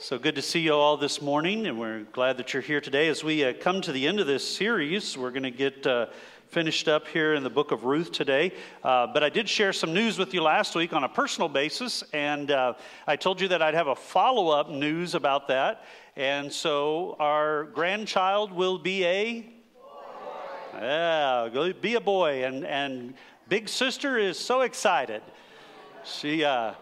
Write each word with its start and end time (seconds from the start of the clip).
So 0.00 0.16
good 0.16 0.36
to 0.36 0.42
see 0.42 0.60
you 0.60 0.74
all 0.74 0.96
this 0.96 1.20
morning, 1.20 1.66
and 1.66 1.76
we're 1.76 2.04
glad 2.12 2.36
that 2.36 2.54
you're 2.54 2.62
here 2.62 2.80
today. 2.80 3.08
As 3.08 3.24
we 3.24 3.44
uh, 3.44 3.52
come 3.60 3.80
to 3.80 3.90
the 3.90 4.06
end 4.06 4.20
of 4.20 4.28
this 4.28 4.46
series, 4.46 5.18
we're 5.18 5.32
going 5.32 5.42
to 5.42 5.50
get 5.50 5.84
uh, 5.88 6.06
finished 6.50 6.86
up 6.86 7.08
here 7.08 7.34
in 7.34 7.42
the 7.42 7.50
book 7.50 7.72
of 7.72 7.82
Ruth 7.82 8.12
today. 8.12 8.52
Uh, 8.84 9.08
but 9.08 9.24
I 9.24 9.28
did 9.28 9.48
share 9.48 9.72
some 9.72 9.92
news 9.92 10.16
with 10.16 10.32
you 10.32 10.40
last 10.40 10.76
week 10.76 10.92
on 10.92 11.02
a 11.02 11.08
personal 11.08 11.48
basis, 11.48 12.04
and 12.12 12.52
uh, 12.52 12.74
I 13.08 13.16
told 13.16 13.40
you 13.40 13.48
that 13.48 13.60
I'd 13.60 13.74
have 13.74 13.88
a 13.88 13.96
follow 13.96 14.50
up 14.50 14.70
news 14.70 15.16
about 15.16 15.48
that. 15.48 15.82
And 16.14 16.52
so 16.52 17.16
our 17.18 17.64
grandchild 17.64 18.52
will 18.52 18.78
be 18.78 19.04
a. 19.04 19.40
Boy. 19.40 20.78
Yeah, 20.80 21.72
be 21.80 21.96
a 21.96 22.00
boy. 22.00 22.44
And, 22.44 22.64
and 22.64 23.14
Big 23.48 23.68
Sister 23.68 24.16
is 24.16 24.38
so 24.38 24.60
excited. 24.60 25.22
She, 26.04 26.44
uh, 26.44 26.74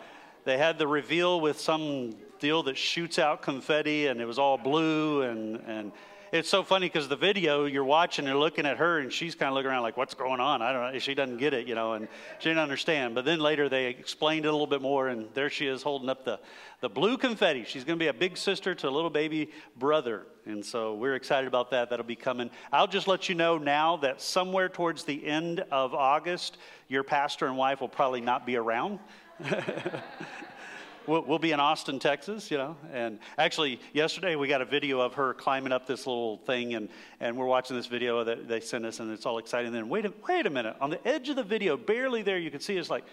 they 0.45 0.59
had 0.59 0.77
the 0.77 0.87
reveal 0.87 1.41
with 1.41 1.59
some 1.59 2.15
deal 2.39 2.63
that 2.65 2.77
shoots 2.77 3.19
out 3.19 3.43
confetti, 3.43 4.07
and 4.07 4.21
it 4.21 4.27
was 4.27 4.39
all 4.39 4.59
blue. 4.59 5.23
And, 5.23 5.61
and 5.67 5.93
it's 6.33 6.49
so 6.49 6.63
funny 6.63 6.87
because 6.87 7.09
the 7.09 7.17
video 7.17 7.67
you're 7.67 7.85
watching, 7.85 8.27
you're 8.27 8.37
looking 8.37 8.67
at 8.67 8.79
her, 8.79 8.99
and 8.99 9.13
she's 9.13 9.35
kind 9.35 9.49
of 9.49 9.55
looking 9.55 9.71
around 9.71 9.83
like, 9.83 9.97
"What's 9.97 10.15
going 10.15 10.41
on?" 10.41 10.61
I 10.61 10.73
don't 10.73 10.93
know. 10.93 10.99
She 10.99 11.15
doesn't 11.15 11.39
get 11.39 11.55
it, 11.55 11.67
you 11.67 11.75
know, 11.75 11.93
and 11.93 12.09
she 12.39 12.49
didn't 12.49 12.63
understand. 12.63 13.15
But 13.15 13.25
then 13.25 13.39
later 13.39 13.69
they 13.69 13.87
explained 13.87 14.45
it 14.45 14.49
a 14.49 14.53
little 14.53 14.67
bit 14.67 14.83
more, 14.83 15.09
and 15.09 15.29
there 15.35 15.49
she 15.49 15.67
is 15.67 15.83
holding 15.83 16.09
up 16.09 16.25
the 16.25 16.41
the 16.81 16.89
blue 16.89 17.17
confetti. 17.17 17.65
She's 17.65 17.85
going 17.85 17.99
to 17.99 18.03
be 18.03 18.09
a 18.09 18.15
big 18.15 18.37
sister 18.37 18.75
to 18.75 18.89
a 18.89 18.91
little 18.91 19.11
baby 19.11 19.51
brother, 19.77 20.27
and 20.45 20.65
so 20.65 20.95
we're 20.95 21.15
excited 21.15 21.47
about 21.47 21.71
that. 21.71 21.91
That'll 21.91 22.05
be 22.05 22.17
coming. 22.17 22.51
I'll 22.73 22.89
just 22.89 23.09
let 23.09 23.29
you 23.29 23.35
know 23.35 23.59
now 23.59 23.97
that 23.99 24.21
somewhere 24.21 24.69
towards 24.69 25.05
the 25.05 25.25
end 25.27 25.61
of 25.71 25.95
August, 25.95 26.59
your 26.89 27.03
pastor 27.03 27.47
and 27.47 27.57
wife 27.57 27.81
will 27.81 27.89
probably 27.89 28.21
not 28.21 28.45
be 28.47 28.57
around. 28.57 28.99
we'll, 31.07 31.23
we'll, 31.23 31.39
be 31.39 31.53
in 31.53 31.61
Austin, 31.61 31.99
Texas, 31.99 32.51
you 32.51 32.59
know. 32.59 32.77
And 32.93 33.19
actually, 33.39 33.81
yesterday 33.93 34.37
we 34.37 34.49
got 34.49 34.63
a 34.63 34.65
video 34.65 35.01
of 35.01 35.15
her 35.15 35.35
climbing 35.35 35.73
up 35.73 35.87
this 35.87 36.07
little 36.07 36.39
thing, 36.39 36.75
and, 36.75 36.89
and 37.21 37.37
we're 37.37 37.47
watching 37.47 37.77
this 37.77 37.87
video 37.87 38.25
that 38.25 38.49
they 38.49 38.61
sent 38.61 38.85
us, 38.85 39.01
and 39.01 39.11
it's 39.11 39.27
all 39.27 39.39
exciting. 39.39 39.69
And 39.69 39.77
then 39.77 39.89
wait 39.89 40.07
a, 40.07 40.13
wait 40.29 40.47
a 40.47 40.51
minute, 40.51 40.77
on 40.81 40.91
the 40.91 41.07
edge 41.07 41.29
of 41.29 41.37
the 41.37 41.43
video, 41.43 41.77
barely 41.77 42.23
there, 42.23 42.39
you 42.39 42.51
can 42.51 42.61
see 42.61 42.77
it's 42.77 42.91
like, 42.91 43.05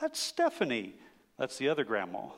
that's 0.00 0.18
Stephanie. 0.18 0.94
That's 1.38 1.58
the 1.58 1.68
other 1.68 1.84
grandma. 1.84 2.28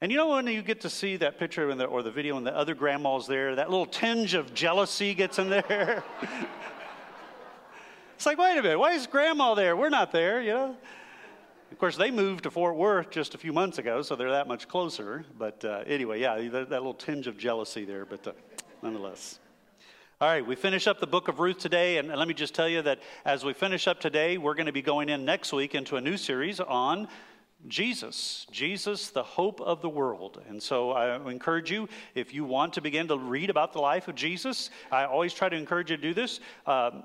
And 0.00 0.10
you 0.10 0.18
know 0.18 0.28
when 0.28 0.46
you 0.46 0.62
get 0.62 0.80
to 0.82 0.90
see 0.90 1.16
that 1.16 1.38
picture 1.38 1.74
the, 1.74 1.84
or 1.84 2.02
the 2.02 2.10
video 2.10 2.36
and 2.36 2.46
the 2.46 2.54
other 2.54 2.74
grandma's 2.74 3.26
there, 3.26 3.54
that 3.54 3.70
little 3.70 3.86
tinge 3.86 4.34
of 4.34 4.52
jealousy 4.52 5.14
gets 5.14 5.38
in 5.38 5.48
there. 5.48 6.04
it's 8.16 8.26
like, 8.26 8.38
wait 8.38 8.58
a 8.58 8.62
minute, 8.62 8.78
why 8.78 8.92
is 8.92 9.06
grandma 9.06 9.54
there? 9.54 9.76
We're 9.76 9.90
not 9.90 10.12
there, 10.12 10.42
you 10.42 10.52
know? 10.52 10.76
Of 11.74 11.80
course, 11.80 11.96
they 11.96 12.12
moved 12.12 12.44
to 12.44 12.52
Fort 12.52 12.76
Worth 12.76 13.10
just 13.10 13.34
a 13.34 13.38
few 13.38 13.52
months 13.52 13.78
ago, 13.78 14.00
so 14.02 14.14
they're 14.14 14.30
that 14.30 14.46
much 14.46 14.68
closer. 14.68 15.24
But 15.36 15.64
uh, 15.64 15.82
anyway, 15.88 16.20
yeah, 16.20 16.36
that, 16.36 16.70
that, 16.70 16.70
little 16.70 16.94
tinge 16.94 17.26
of 17.26 17.36
jealousy 17.36 17.84
there, 17.84 18.04
but 18.04 18.24
uh, 18.28 18.32
nonetheless. 18.80 19.40
All 20.20 20.28
right, 20.28 20.46
we 20.46 20.54
finish 20.54 20.86
up 20.86 21.00
the 21.00 21.08
book 21.08 21.26
of 21.26 21.40
Ruth 21.40 21.58
today, 21.58 21.98
and 21.98 22.06
let 22.06 22.28
me 22.28 22.32
just 22.32 22.54
tell 22.54 22.68
you 22.68 22.80
that 22.82 23.00
as 23.24 23.44
we 23.44 23.54
finish 23.54 23.88
up 23.88 23.98
today, 23.98 24.38
we're 24.38 24.54
going 24.54 24.66
to 24.66 24.72
be 24.72 24.82
going 24.82 25.08
in 25.08 25.24
next 25.24 25.52
week 25.52 25.74
into 25.74 25.96
a 25.96 26.00
new 26.00 26.16
series 26.16 26.60
on 26.60 27.08
Jesus, 27.66 28.46
Jesus, 28.52 29.10
the 29.10 29.24
hope 29.24 29.60
of 29.60 29.82
the 29.82 29.88
world. 29.88 30.40
And 30.48 30.62
so 30.62 30.92
I 30.92 31.16
encourage 31.28 31.72
you, 31.72 31.88
if 32.14 32.32
you 32.32 32.44
want 32.44 32.74
to 32.74 32.82
begin 32.82 33.08
to 33.08 33.18
read 33.18 33.50
about 33.50 33.72
the 33.72 33.80
life 33.80 34.06
of 34.06 34.14
Jesus, 34.14 34.70
I 34.92 35.06
always 35.06 35.34
try 35.34 35.48
to 35.48 35.56
encourage 35.56 35.90
you 35.90 35.96
to 35.96 36.02
do 36.02 36.14
this. 36.14 36.38
Um, 36.68 37.02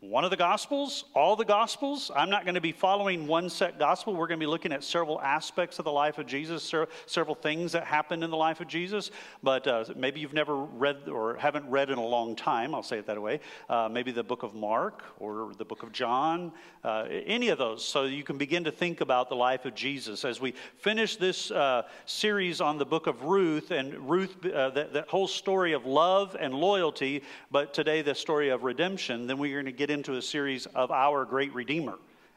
one 0.00 0.22
of 0.22 0.30
the 0.30 0.36
gospels, 0.36 1.06
all 1.12 1.34
the 1.34 1.44
gospels. 1.44 2.12
I'm 2.14 2.30
not 2.30 2.44
going 2.44 2.54
to 2.54 2.60
be 2.60 2.70
following 2.70 3.26
one 3.26 3.50
set 3.50 3.80
gospel. 3.80 4.14
We're 4.14 4.28
going 4.28 4.38
to 4.38 4.44
be 4.44 4.48
looking 4.48 4.72
at 4.72 4.84
several 4.84 5.20
aspects 5.20 5.80
of 5.80 5.84
the 5.84 5.90
life 5.90 6.18
of 6.18 6.26
Jesus, 6.26 6.72
several 7.06 7.34
things 7.34 7.72
that 7.72 7.82
happened 7.82 8.22
in 8.22 8.30
the 8.30 8.36
life 8.36 8.60
of 8.60 8.68
Jesus. 8.68 9.10
But 9.42 9.66
uh, 9.66 9.86
maybe 9.96 10.20
you've 10.20 10.32
never 10.32 10.56
read 10.56 11.08
or 11.08 11.34
haven't 11.34 11.68
read 11.68 11.90
in 11.90 11.98
a 11.98 12.06
long 12.06 12.36
time, 12.36 12.76
I'll 12.76 12.82
say 12.84 12.98
it 12.98 13.06
that 13.06 13.20
way. 13.20 13.40
Uh, 13.68 13.88
maybe 13.90 14.12
the 14.12 14.22
book 14.22 14.44
of 14.44 14.54
Mark 14.54 15.02
or 15.18 15.52
the 15.58 15.64
book 15.64 15.82
of 15.82 15.90
John, 15.90 16.52
uh, 16.84 17.06
any 17.10 17.48
of 17.48 17.58
those. 17.58 17.84
So 17.84 18.04
you 18.04 18.22
can 18.22 18.38
begin 18.38 18.62
to 18.64 18.70
think 18.70 19.00
about 19.00 19.28
the 19.28 19.34
life 19.36 19.64
of 19.64 19.74
Jesus. 19.74 20.24
As 20.24 20.40
we 20.40 20.54
finish 20.76 21.16
this 21.16 21.50
uh, 21.50 21.82
series 22.06 22.60
on 22.60 22.78
the 22.78 22.86
book 22.86 23.08
of 23.08 23.24
Ruth, 23.24 23.72
and 23.72 24.08
Ruth, 24.08 24.46
uh, 24.46 24.70
that, 24.70 24.92
that 24.92 25.08
whole 25.08 25.26
story 25.26 25.72
of 25.72 25.86
love 25.86 26.36
and 26.38 26.54
loyalty, 26.54 27.24
but 27.50 27.74
today 27.74 28.00
the 28.00 28.14
story 28.14 28.50
of 28.50 28.62
redemption, 28.62 29.26
then 29.26 29.38
we're 29.38 29.54
going 29.54 29.66
to 29.66 29.72
get 29.72 29.87
get 29.88 29.94
into 29.94 30.16
a 30.16 30.22
series 30.22 30.66
of 30.74 30.90
our 30.90 31.24
great 31.24 31.54
Redeemer. 31.54 31.94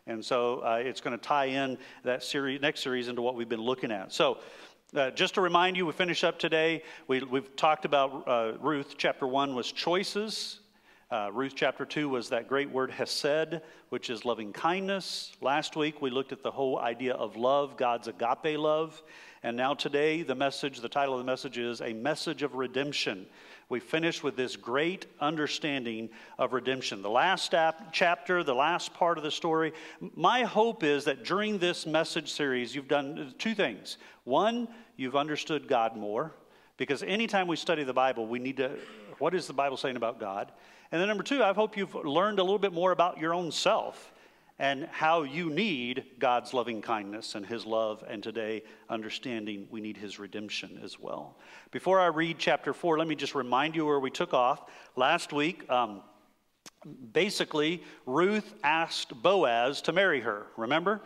And 0.08 0.24
so 0.24 0.60
uh, 0.60 0.80
it's 0.82 1.02
going 1.02 1.18
to 1.20 1.22
tie 1.22 1.48
in 1.48 1.78
that 2.06 2.24
series, 2.24 2.62
next 2.62 2.82
series 2.82 3.10
into 3.10 3.22
what 3.22 3.36
we've 3.36 3.50
been 3.50 3.60
looking 3.62 3.92
at. 3.92 4.14
So, 4.14 4.38
uh, 4.96 5.12
just 5.12 5.34
to 5.34 5.42
remind 5.42 5.76
you, 5.76 5.86
we 5.86 5.92
finish 5.92 6.24
up 6.24 6.40
today. 6.40 6.82
We, 7.08 7.20
have 7.20 7.56
talked 7.58 7.84
about 7.84 8.26
uh, 8.26 8.54
Ruth. 8.62 8.96
Chapter 8.98 9.28
1 9.28 9.54
was 9.54 9.70
choices. 9.70 10.62
Uh, 11.10 11.30
Ruth 11.34 11.52
chapter 11.54 11.86
2 11.86 12.08
was 12.08 12.30
that 12.30 12.48
great 12.48 12.70
word 12.70 12.90
hesed, 12.90 13.60
which 13.90 14.10
is 14.10 14.24
loving 14.24 14.54
kindness. 14.54 15.34
Last 15.42 15.76
week 15.76 16.02
we 16.02 16.10
looked 16.10 16.32
at 16.32 16.44
the 16.44 16.52
whole 16.52 16.80
idea 16.80 17.16
of 17.16 17.36
love, 17.36 17.76
God's 17.76 18.08
agape 18.08 18.58
love. 18.58 19.04
And 19.44 19.58
now 19.58 19.74
today, 19.74 20.24
the 20.24 20.36
message, 20.36 20.80
the 20.80 20.88
title 20.88 21.16
of 21.16 21.20
the 21.20 21.30
message 21.30 21.58
is 21.58 21.82
A 21.82 21.92
Message 21.92 22.44
of 22.44 22.56
Redemption 22.56 23.26
we 23.72 23.80
finish 23.80 24.22
with 24.22 24.36
this 24.36 24.56
great 24.56 25.06
understanding 25.20 26.10
of 26.38 26.54
redemption. 26.54 27.02
The 27.02 27.10
last 27.10 27.56
chapter, 27.92 28.44
the 28.44 28.54
last 28.54 28.94
part 28.94 29.18
of 29.18 29.24
the 29.24 29.32
story. 29.32 29.74
My 30.16 30.44
hope 30.44 30.84
is 30.84 31.06
that 31.06 31.24
during 31.24 31.58
this 31.58 31.86
message 31.86 32.32
series, 32.32 32.76
you've 32.76 32.90
done 32.90 33.34
two 33.40 33.56
things. 33.56 33.98
One, 34.26 34.68
you've 34.98 35.16
understood 35.16 35.68
God 35.68 35.96
more, 35.96 36.34
because 36.76 37.02
anytime 37.02 37.48
we 37.48 37.56
study 37.56 37.84
the 37.84 37.94
Bible, 37.94 38.28
we 38.28 38.40
need 38.40 38.58
to, 38.58 38.78
what 39.20 39.34
is 39.34 39.48
the 39.48 39.54
Bible 39.54 39.78
saying 39.78 39.96
about 39.96 40.20
God? 40.20 40.52
And 40.92 41.00
then 41.00 41.08
number 41.08 41.24
two, 41.24 41.42
I 41.42 41.54
hope 41.54 41.78
you've 41.78 41.96
learned 41.96 42.40
a 42.40 42.44
little 42.44 42.60
bit 42.60 42.74
more 42.74 42.92
about 42.92 43.20
your 43.20 43.34
own 43.34 43.52
self 43.52 44.12
and 44.62 44.86
how 44.92 45.24
you 45.24 45.50
need 45.50 46.06
God's 46.20 46.54
loving 46.54 46.84
kindness 46.84 47.34
and 47.34 47.44
His 47.44 47.66
love, 47.66 48.04
and 48.08 48.22
today 48.22 48.62
understanding 48.92 49.66
we 49.72 49.82
need 49.82 49.98
His 49.98 50.20
redemption 50.20 50.80
as 50.84 51.00
well. 51.00 51.36
Before 51.72 52.00
I 52.00 52.06
read 52.06 52.38
chapter 52.38 52.72
4, 52.72 53.00
let 53.00 53.08
me 53.08 53.16
just 53.16 53.34
remind 53.34 53.76
you 53.76 53.88
where 53.88 54.00
we 54.00 54.12
took 54.12 54.36
off. 54.36 54.70
Last 54.96 55.34
week, 55.34 55.68
um, 55.68 56.04
basically, 57.12 57.82
Ruth 58.06 58.54
asked 58.64 59.20
Boaz 59.24 59.82
to 59.82 59.94
marry 59.94 60.22
her. 60.22 60.46
Remember? 60.56 61.02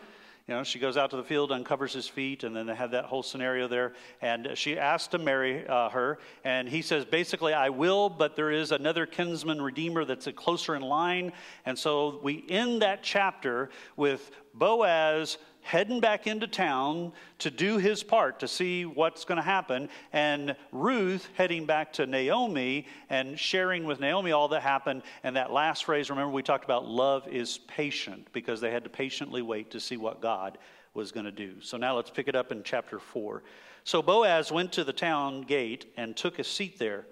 You 0.48 0.54
know, 0.54 0.64
she 0.64 0.78
goes 0.78 0.96
out 0.96 1.10
to 1.10 1.18
the 1.18 1.24
field, 1.24 1.52
uncovers 1.52 1.92
his 1.92 2.08
feet, 2.08 2.44
and 2.44 2.56
then 2.56 2.68
they 2.68 2.76
have 2.76 2.92
that 2.92 3.06
whole 3.06 3.24
scenario 3.24 3.68
there. 3.68 3.94
And 4.22 4.50
she 4.54 4.78
asks 4.78 5.08
to 5.08 5.18
marry 5.18 5.68
uh, 5.68 5.90
her, 5.90 6.20
and 6.44 6.70
he 6.70 6.84
says, 6.84 7.04
basically, 7.04 7.54
I 7.54 7.70
will, 7.70 8.10
but 8.10 8.36
there 8.36 8.52
is 8.52 8.72
another 8.72 9.08
kinsman 9.08 9.60
redeemer 9.60 10.06
that's 10.06 10.28
closer 10.36 10.76
in 10.76 10.84
line. 10.84 11.32
And 11.66 11.80
so 11.80 12.20
we 12.22 12.46
end 12.48 12.84
that 12.84 13.02
chapter 13.02 13.72
with 13.98 14.30
Boaz 14.54 15.40
heading 15.66 16.00
back 16.00 16.28
into 16.28 16.46
town 16.46 17.12
to 17.40 17.50
do 17.50 17.80
his 17.80 18.04
part 18.04 18.40
to 18.40 18.48
see 18.48 18.86
what's 18.86 19.26
going 19.26 19.38
to 19.38 19.42
happen, 19.42 19.90
and 20.14 20.56
Ruth 20.72 21.28
heading 21.34 21.66
back 21.66 21.92
to 21.94 22.06
Naomi 22.06 22.86
and 23.10 23.38
sharing 23.38 23.84
with 23.86 24.00
Naomi 24.00 24.32
all 24.32 24.48
that 24.50 24.62
happened. 24.62 25.02
And 25.24 25.36
that 25.36 25.52
last 25.52 25.86
phrase, 25.86 26.12
remember, 26.12 26.32
we 26.32 26.44
talked 26.44 26.66
about 26.66 26.86
love 26.86 27.28
is 27.28 27.58
patient 27.68 28.28
because 28.32 28.62
they 28.62 28.70
had 28.70 28.84
to 28.84 28.92
patiently 28.92 29.42
wait 29.42 29.72
to 29.72 29.80
see 29.80 29.98
what 29.98 30.22
God 30.22 30.60
was 30.94 31.12
going 31.12 31.26
to 31.26 31.32
do. 31.32 31.56
So 31.62 31.78
now 31.78 31.96
let's 31.96 32.12
pick 32.12 32.28
it 32.28 32.36
up 32.36 32.52
in 32.52 32.62
chapter 32.62 33.00
4. 33.00 33.42
So 33.84 34.04
Boaz 34.04 34.52
went 34.52 34.72
to 34.74 34.84
the 34.84 34.94
town 34.94 35.42
gate 35.42 35.92
and 35.98 36.16
took 36.16 36.38
a 36.38 36.44
seat 36.44 36.78
there. 36.78 37.08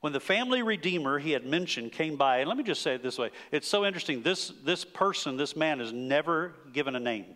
When 0.00 0.14
the 0.14 0.20
family 0.20 0.62
redeemer 0.62 1.18
he 1.18 1.32
had 1.32 1.44
mentioned 1.44 1.92
came 1.92 2.16
by, 2.16 2.38
and 2.38 2.48
let 2.48 2.56
me 2.56 2.64
just 2.64 2.80
say 2.80 2.94
it 2.94 3.02
this 3.02 3.18
way 3.18 3.32
it's 3.52 3.68
so 3.68 3.84
interesting. 3.84 4.22
This, 4.22 4.50
this 4.64 4.82
person, 4.82 5.36
this 5.36 5.56
man, 5.56 5.82
is 5.82 5.92
never 5.92 6.54
given 6.72 6.96
a 6.96 7.00
name. 7.00 7.26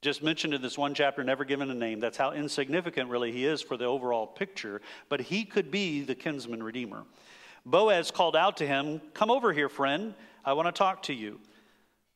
Just 0.00 0.22
mentioned 0.22 0.54
in 0.54 0.62
this 0.62 0.78
one 0.78 0.94
chapter, 0.94 1.24
never 1.24 1.44
given 1.44 1.70
a 1.70 1.74
name. 1.74 1.98
That's 1.98 2.16
how 2.16 2.32
insignificant 2.32 3.10
really 3.10 3.32
he 3.32 3.44
is 3.44 3.60
for 3.60 3.76
the 3.76 3.86
overall 3.86 4.26
picture. 4.26 4.80
But 5.08 5.20
he 5.20 5.44
could 5.44 5.70
be 5.70 6.02
the 6.02 6.14
kinsman 6.14 6.62
redeemer. 6.62 7.04
Boaz 7.66 8.10
called 8.10 8.36
out 8.36 8.56
to 8.58 8.66
him, 8.66 9.00
Come 9.12 9.30
over 9.30 9.52
here, 9.52 9.68
friend. 9.68 10.14
I 10.44 10.52
want 10.52 10.66
to 10.66 10.72
talk 10.72 11.02
to 11.04 11.14
you. 11.14 11.40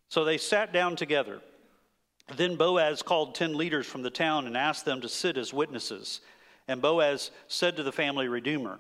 So 0.08 0.25
they 0.25 0.38
sat 0.38 0.73
down 0.73 0.94
together. 0.94 1.40
Then 2.37 2.56
Boaz 2.56 3.02
called 3.02 3.34
ten 3.34 3.56
leaders 3.56 3.87
from 3.87 4.02
the 4.02 4.11
town 4.11 4.46
and 4.46 4.56
asked 4.56 4.85
them 4.85 5.00
to 5.00 5.08
sit 5.08 5.37
as 5.37 5.52
witnesses. 5.52 6.20
And 6.69 6.81
Boaz 6.81 7.32
said 7.49 7.76
to 7.76 7.82
the 7.82 7.93
family 7.93 8.28
redeemer, 8.28 8.78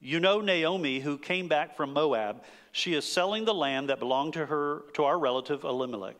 You 0.00 0.18
know 0.18 0.40
Naomi, 0.40 0.98
who 0.98 1.18
came 1.18 1.46
back 1.46 1.76
from 1.76 1.92
Moab. 1.92 2.42
She 2.72 2.94
is 2.94 3.04
selling 3.04 3.44
the 3.44 3.54
land 3.54 3.88
that 3.88 4.00
belonged 4.00 4.32
to 4.34 4.46
her 4.46 4.82
to 4.94 5.04
our 5.04 5.18
relative 5.18 5.62
Elimelech. 5.64 6.16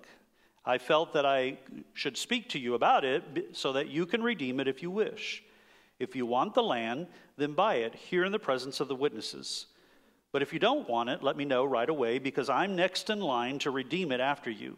I 0.65 0.79
felt 0.79 1.15
that 1.15 1.25
I 1.25 1.59
should 1.95 2.17
speak 2.17 2.51
to 2.51 2.59
you 2.59 2.75
about 2.75 3.05
it 3.05 3.57
so 3.57 3.73
that 3.73 3.89
you 3.89 4.07
can 4.07 4.23
redeem 4.23 4.61
it 4.61 4.69
if 4.69 4.83
you 4.83 4.91
wish. 4.91 5.43
If 5.99 6.17
you 6.17 6.27
want 6.27 6.55
the 6.55 6.63
land, 6.63 7.07
then 7.37 7.53
buy 7.53 7.77
it 7.77 7.95
here 7.95 8.25
in 8.25 8.33
the 8.33 8.39
presence 8.39 8.81
of 8.81 8.89
the 8.89 8.95
witnesses. 8.95 9.67
But 10.33 10.43
if 10.43 10.53
you 10.53 10.59
don't 10.59 10.89
want 10.89 11.11
it, 11.11 11.23
let 11.23 11.37
me 11.37 11.45
know 11.45 11.65
right 11.65 11.89
away 11.89 12.19
because 12.19 12.49
I'm 12.49 12.77
next 12.77 13.11
in 13.11 13.21
line 13.21 13.59
to 13.61 13.71
redeem 13.71 14.13
it 14.13 14.21
after 14.21 14.51
you. 14.51 14.77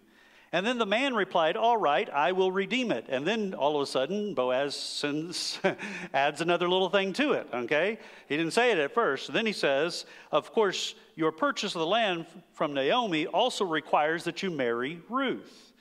And 0.54 0.66
then 0.66 0.76
the 0.76 0.86
man 0.86 1.14
replied, 1.14 1.56
All 1.56 1.78
right, 1.78 2.08
I 2.10 2.32
will 2.32 2.52
redeem 2.52 2.92
it. 2.92 3.06
And 3.08 3.26
then 3.26 3.54
all 3.54 3.76
of 3.76 3.82
a 3.82 3.86
sudden, 3.86 4.34
Boaz 4.34 4.76
sends, 4.76 5.58
adds 6.14 6.42
another 6.42 6.68
little 6.68 6.90
thing 6.90 7.14
to 7.14 7.32
it, 7.32 7.48
okay? 7.54 7.98
He 8.28 8.36
didn't 8.36 8.52
say 8.52 8.70
it 8.70 8.78
at 8.78 8.92
first. 8.92 9.32
Then 9.32 9.46
he 9.46 9.54
says, 9.54 10.04
Of 10.30 10.52
course, 10.52 10.94
your 11.14 11.32
purchase 11.32 11.74
of 11.74 11.80
the 11.80 11.86
land 11.86 12.26
from 12.52 12.74
Naomi 12.74 13.26
also 13.26 13.64
requires 13.64 14.24
that 14.24 14.42
you 14.42 14.50
marry 14.50 15.00
Ruth, 15.08 15.71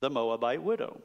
the 0.00 0.10
Moabite 0.10 0.62
widow. 0.62 1.00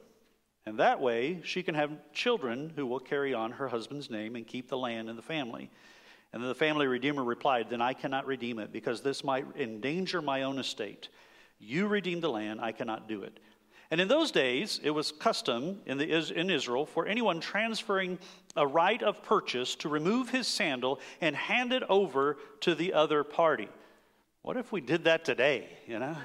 And 0.64 0.78
that 0.78 1.00
way, 1.00 1.40
she 1.42 1.62
can 1.62 1.74
have 1.74 1.90
children 2.12 2.72
who 2.76 2.86
will 2.86 3.00
carry 3.00 3.34
on 3.34 3.52
her 3.52 3.68
husband's 3.68 4.10
name 4.10 4.36
and 4.36 4.46
keep 4.46 4.68
the 4.68 4.78
land 4.78 5.08
and 5.08 5.18
the 5.18 5.22
family. 5.22 5.70
And 6.32 6.42
the 6.42 6.54
family 6.54 6.86
redeemer 6.86 7.24
replied, 7.24 7.68
Then 7.68 7.82
I 7.82 7.92
cannot 7.92 8.26
redeem 8.26 8.58
it 8.58 8.72
because 8.72 9.02
this 9.02 9.24
might 9.24 9.44
endanger 9.56 10.22
my 10.22 10.42
own 10.42 10.58
estate. 10.58 11.08
You 11.58 11.88
redeem 11.88 12.20
the 12.20 12.30
land, 12.30 12.60
I 12.60 12.72
cannot 12.72 13.08
do 13.08 13.22
it. 13.22 13.38
And 13.90 14.00
in 14.00 14.08
those 14.08 14.30
days, 14.30 14.80
it 14.82 14.90
was 14.90 15.12
custom 15.12 15.80
in, 15.84 15.98
the, 15.98 16.32
in 16.34 16.48
Israel 16.48 16.86
for 16.86 17.06
anyone 17.06 17.40
transferring 17.40 18.18
a 18.56 18.66
right 18.66 19.02
of 19.02 19.22
purchase 19.22 19.74
to 19.76 19.88
remove 19.90 20.30
his 20.30 20.46
sandal 20.46 20.98
and 21.20 21.36
hand 21.36 21.74
it 21.74 21.82
over 21.90 22.38
to 22.60 22.74
the 22.74 22.94
other 22.94 23.22
party. 23.22 23.68
What 24.40 24.56
if 24.56 24.72
we 24.72 24.80
did 24.80 25.04
that 25.04 25.26
today, 25.26 25.68
you 25.86 25.98
know? 25.98 26.16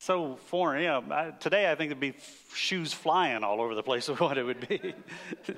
So 0.00 0.36
foreign, 0.46 0.82
you 0.82 0.88
know, 0.88 1.34
today 1.40 1.70
I 1.70 1.74
think 1.74 1.90
there'd 1.90 2.00
be 2.00 2.14
shoes 2.54 2.90
flying 2.90 3.44
all 3.44 3.60
over 3.60 3.74
the 3.74 3.82
place 3.82 4.08
of 4.08 4.18
what 4.20 4.38
it 4.38 4.44
would 4.44 4.66
be. 4.66 4.94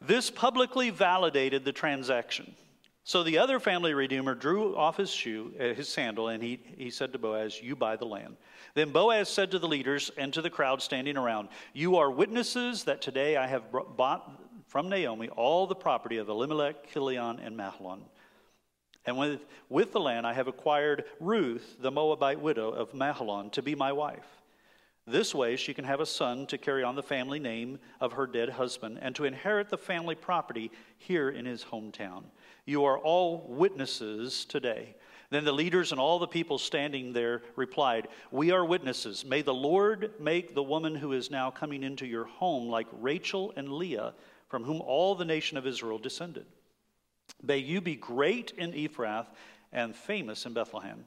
this 0.00 0.30
publicly 0.30 0.90
validated 0.90 1.64
the 1.64 1.72
transaction. 1.72 2.54
So 3.02 3.24
the 3.24 3.38
other 3.38 3.58
family 3.58 3.92
redeemer 3.92 4.36
drew 4.36 4.76
off 4.76 4.96
his 4.96 5.10
shoe, 5.10 5.52
uh, 5.60 5.74
his 5.74 5.88
sandal, 5.88 6.28
and 6.28 6.42
he, 6.42 6.60
he 6.78 6.90
said 6.90 7.12
to 7.12 7.18
Boaz, 7.18 7.60
You 7.60 7.74
buy 7.74 7.96
the 7.96 8.06
land. 8.06 8.36
Then 8.74 8.90
Boaz 8.90 9.28
said 9.28 9.50
to 9.50 9.58
the 9.58 9.68
leaders 9.68 10.12
and 10.16 10.32
to 10.32 10.40
the 10.40 10.48
crowd 10.48 10.80
standing 10.80 11.16
around, 11.16 11.48
You 11.72 11.96
are 11.96 12.12
witnesses 12.12 12.84
that 12.84 13.02
today 13.02 13.36
I 13.36 13.48
have 13.48 13.64
bought 13.96 14.40
from 14.68 14.88
Naomi 14.88 15.28
all 15.30 15.66
the 15.66 15.74
property 15.74 16.18
of 16.18 16.28
Elimelech, 16.28 16.88
Chilion, 16.92 17.40
and 17.40 17.58
Mahlon. 17.58 18.02
And 19.06 19.18
with, 19.18 19.44
with 19.68 19.92
the 19.92 20.00
land 20.00 20.26
I 20.26 20.32
have 20.32 20.48
acquired 20.48 21.04
Ruth, 21.20 21.76
the 21.80 21.90
Moabite 21.90 22.40
widow 22.40 22.70
of 22.70 22.92
Mahlon, 22.92 23.50
to 23.52 23.62
be 23.62 23.74
my 23.74 23.92
wife. 23.92 24.26
This 25.06 25.34
way 25.34 25.56
she 25.56 25.74
can 25.74 25.84
have 25.84 26.00
a 26.00 26.06
son 26.06 26.46
to 26.46 26.56
carry 26.56 26.82
on 26.82 26.94
the 26.94 27.02
family 27.02 27.38
name 27.38 27.78
of 28.00 28.12
her 28.12 28.26
dead 28.26 28.48
husband 28.48 28.98
and 29.02 29.14
to 29.16 29.24
inherit 29.24 29.68
the 29.68 29.76
family 29.76 30.14
property 30.14 30.70
here 30.96 31.28
in 31.28 31.44
his 31.44 31.64
hometown. 31.64 32.24
You 32.64 32.84
are 32.84 32.98
all 32.98 33.44
witnesses 33.46 34.46
today. 34.46 34.94
Then 35.28 35.44
the 35.44 35.52
leaders 35.52 35.90
and 35.90 36.00
all 36.00 36.18
the 36.18 36.26
people 36.26 36.58
standing 36.58 37.12
there 37.12 37.42
replied, 37.56 38.08
We 38.30 38.50
are 38.50 38.64
witnesses. 38.64 39.24
May 39.26 39.42
the 39.42 39.52
Lord 39.52 40.12
make 40.18 40.54
the 40.54 40.62
woman 40.62 40.94
who 40.94 41.12
is 41.12 41.30
now 41.30 41.50
coming 41.50 41.82
into 41.82 42.06
your 42.06 42.24
home 42.24 42.68
like 42.68 42.86
Rachel 42.92 43.52
and 43.56 43.72
Leah, 43.72 44.14
from 44.48 44.64
whom 44.64 44.80
all 44.80 45.14
the 45.14 45.24
nation 45.24 45.58
of 45.58 45.66
Israel 45.66 45.98
descended. 45.98 46.46
May 47.42 47.58
you 47.58 47.80
be 47.80 47.96
great 47.96 48.52
in 48.56 48.72
Ephrath 48.72 49.26
and 49.72 49.94
famous 49.94 50.46
in 50.46 50.54
Bethlehem. 50.54 51.04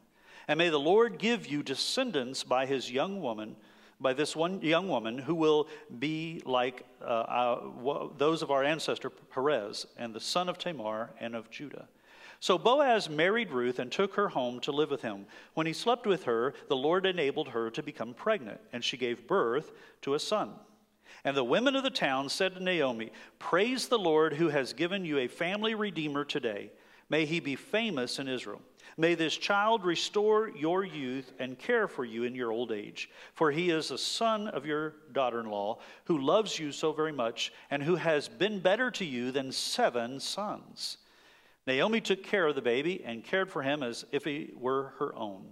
And 0.48 0.58
may 0.58 0.70
the 0.70 0.80
Lord 0.80 1.18
give 1.18 1.48
you 1.48 1.64
descendants 1.64 2.44
by 2.44 2.66
his 2.66 2.92
young 2.92 3.22
woman 3.22 3.56
by 4.00 4.14
this 4.14 4.36
one 4.36 4.62
young 4.62 4.88
woman 4.88 5.18
who 5.18 5.36
will 5.36 5.68
be 6.00 6.42
like 6.46 6.86
uh, 7.02 7.06
uh, 7.06 8.08
those 8.18 8.42
of 8.42 8.52
our 8.52 8.64
ancestor 8.64 9.10
Perez 9.10 9.88
and 9.98 10.14
the 10.14 10.20
son 10.20 10.50
of 10.50 10.58
Tamar 10.58 11.12
and 11.20 11.36
of 11.36 11.50
Judah. 11.50 11.88
So 12.40 12.60
Boaz 12.60 13.10
married 13.10 13.52
Ruth 13.52 13.80
and 13.80 13.92
took 13.92 14.14
her 14.14 14.30
home 14.30 14.60
to 14.62 14.72
live 14.72 14.92
with 14.92 15.02
him. 15.02 15.26
When 15.56 15.66
he 15.66 15.74
slept 15.74 16.06
with 16.06 16.26
her, 16.26 16.54
the 16.68 16.76
Lord 16.76 17.08
enabled 17.08 17.50
her 17.50 17.72
to 17.72 17.82
become 17.82 18.14
pregnant, 18.14 18.62
and 18.72 18.84
she 18.84 18.96
gave 18.96 19.26
birth 19.26 19.72
to 20.04 20.14
a 20.14 20.20
son. 20.20 20.52
And 21.28 21.36
the 21.36 21.44
women 21.44 21.76
of 21.76 21.84
the 21.84 21.90
town 21.90 22.30
said 22.30 22.54
to 22.54 22.64
Naomi, 22.64 23.12
Praise 23.38 23.90
the 23.90 24.00
Lord 24.00 24.36
who 24.36 24.48
has 24.48 24.72
given 24.72 25.04
you 25.04 25.18
a 25.18 25.28
family 25.28 25.76
redeemer 25.76 26.24
today. 26.24 26.72
May 27.10 27.26
he 27.26 27.42
be 27.42 27.58
famous 27.58 28.18
in 28.18 28.30
Israel. 28.30 28.62
May 28.96 29.14
this 29.14 29.36
child 29.36 29.84
restore 29.84 30.48
your 30.48 30.86
youth 30.86 31.34
and 31.38 31.60
care 31.60 31.90
for 31.90 32.06
you 32.06 32.24
in 32.24 32.34
your 32.34 32.54
old 32.54 32.72
age, 32.72 33.10
for 33.34 33.52
he 33.52 33.72
is 33.72 33.92
a 33.92 33.98
son 33.98 34.48
of 34.48 34.66
your 34.66 34.94
daughter 35.12 35.42
in 35.42 35.50
law 35.50 35.80
who 36.06 36.18
loves 36.18 36.58
you 36.58 36.72
so 36.72 36.94
very 36.94 37.12
much 37.12 37.52
and 37.70 37.84
who 37.84 37.98
has 37.98 38.30
been 38.30 38.62
better 38.62 38.90
to 38.92 39.04
you 39.04 39.32
than 39.32 39.52
seven 39.52 40.22
sons. 40.22 40.98
Naomi 41.66 42.00
took 42.00 42.24
care 42.24 42.48
of 42.48 42.56
the 42.56 42.62
baby 42.62 43.04
and 43.04 43.22
cared 43.22 43.52
for 43.52 43.64
him 43.64 43.84
as 43.84 44.06
if 44.14 44.24
he 44.24 44.54
were 44.56 44.94
her 45.00 45.14
own. 45.14 45.52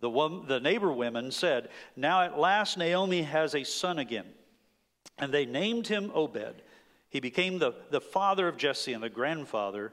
The, 0.00 0.42
the 0.46 0.60
neighbor 0.60 0.90
women 0.90 1.30
said, 1.30 1.68
Now 1.94 2.22
at 2.22 2.38
last 2.38 2.78
Naomi 2.78 3.20
has 3.20 3.54
a 3.54 3.64
son 3.64 3.98
again. 3.98 4.32
And 5.18 5.32
they 5.32 5.46
named 5.46 5.86
him 5.86 6.10
Obed. 6.14 6.62
He 7.08 7.20
became 7.20 7.58
the, 7.58 7.72
the 7.90 8.00
father 8.00 8.48
of 8.48 8.56
Jesse 8.56 8.92
and 8.92 9.02
the 9.02 9.08
grandfather 9.08 9.92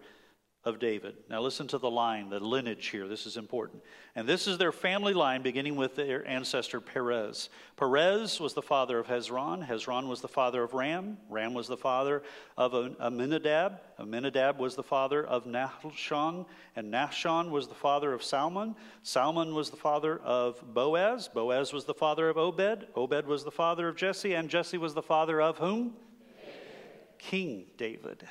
of 0.64 0.78
David. 0.78 1.16
Now, 1.28 1.42
listen 1.42 1.68
to 1.70 1.80
the 1.80 1.90
line, 1.90 2.30
the 2.30 2.40
lineage 2.40 2.88
here. 2.88 3.08
This 3.08 3.26
is 3.26 3.36
important. 3.36 3.82
And 4.16 4.30
this 4.30 4.46
is 4.46 4.60
their 4.60 4.72
family 4.72 5.14
line, 5.14 5.42
beginning 5.42 5.76
with 5.76 5.96
their 5.96 6.28
ancestor 6.28 6.80
Perez. 6.80 7.50
Perez 7.78 8.40
was 8.40 8.54
the 8.54 8.62
father 8.62 9.00
of 9.00 9.08
Hezron. 9.08 9.68
Hezron 9.68 10.08
was 10.08 10.22
the 10.22 10.28
father 10.28 10.62
of 10.62 10.76
Ram. 10.76 11.18
Ram 11.30 11.56
was 11.56 11.68
the 11.68 11.78
father 11.78 12.22
of 12.58 12.74
Amminadab. 13.00 13.80
Amminadab 14.00 14.60
was 14.60 14.76
the 14.76 14.84
father 14.84 15.26
of 15.26 15.46
Nahshon. 15.46 16.46
And 16.76 16.94
Nahshon 16.94 17.50
was 17.50 17.68
the 17.68 17.74
father 17.74 18.14
of 18.14 18.24
Salmon. 18.24 18.76
Salmon 19.02 19.56
was 19.56 19.72
the 19.72 19.78
father 19.78 20.20
of 20.20 20.62
Boaz. 20.76 21.28
Boaz 21.28 21.74
was 21.74 21.86
the 21.86 21.96
father 21.96 22.30
of 22.30 22.38
Obed. 22.38 22.86
Obed 22.96 23.26
was 23.26 23.44
the 23.44 23.52
father 23.52 23.88
of 23.88 23.96
Jesse. 23.96 24.36
And 24.36 24.48
Jesse 24.48 24.78
was 24.78 24.94
the 24.94 25.02
father 25.02 25.42
of 25.42 25.58
whom? 25.58 25.96
David. 26.40 27.18
King 27.18 27.66
David. 27.78 28.28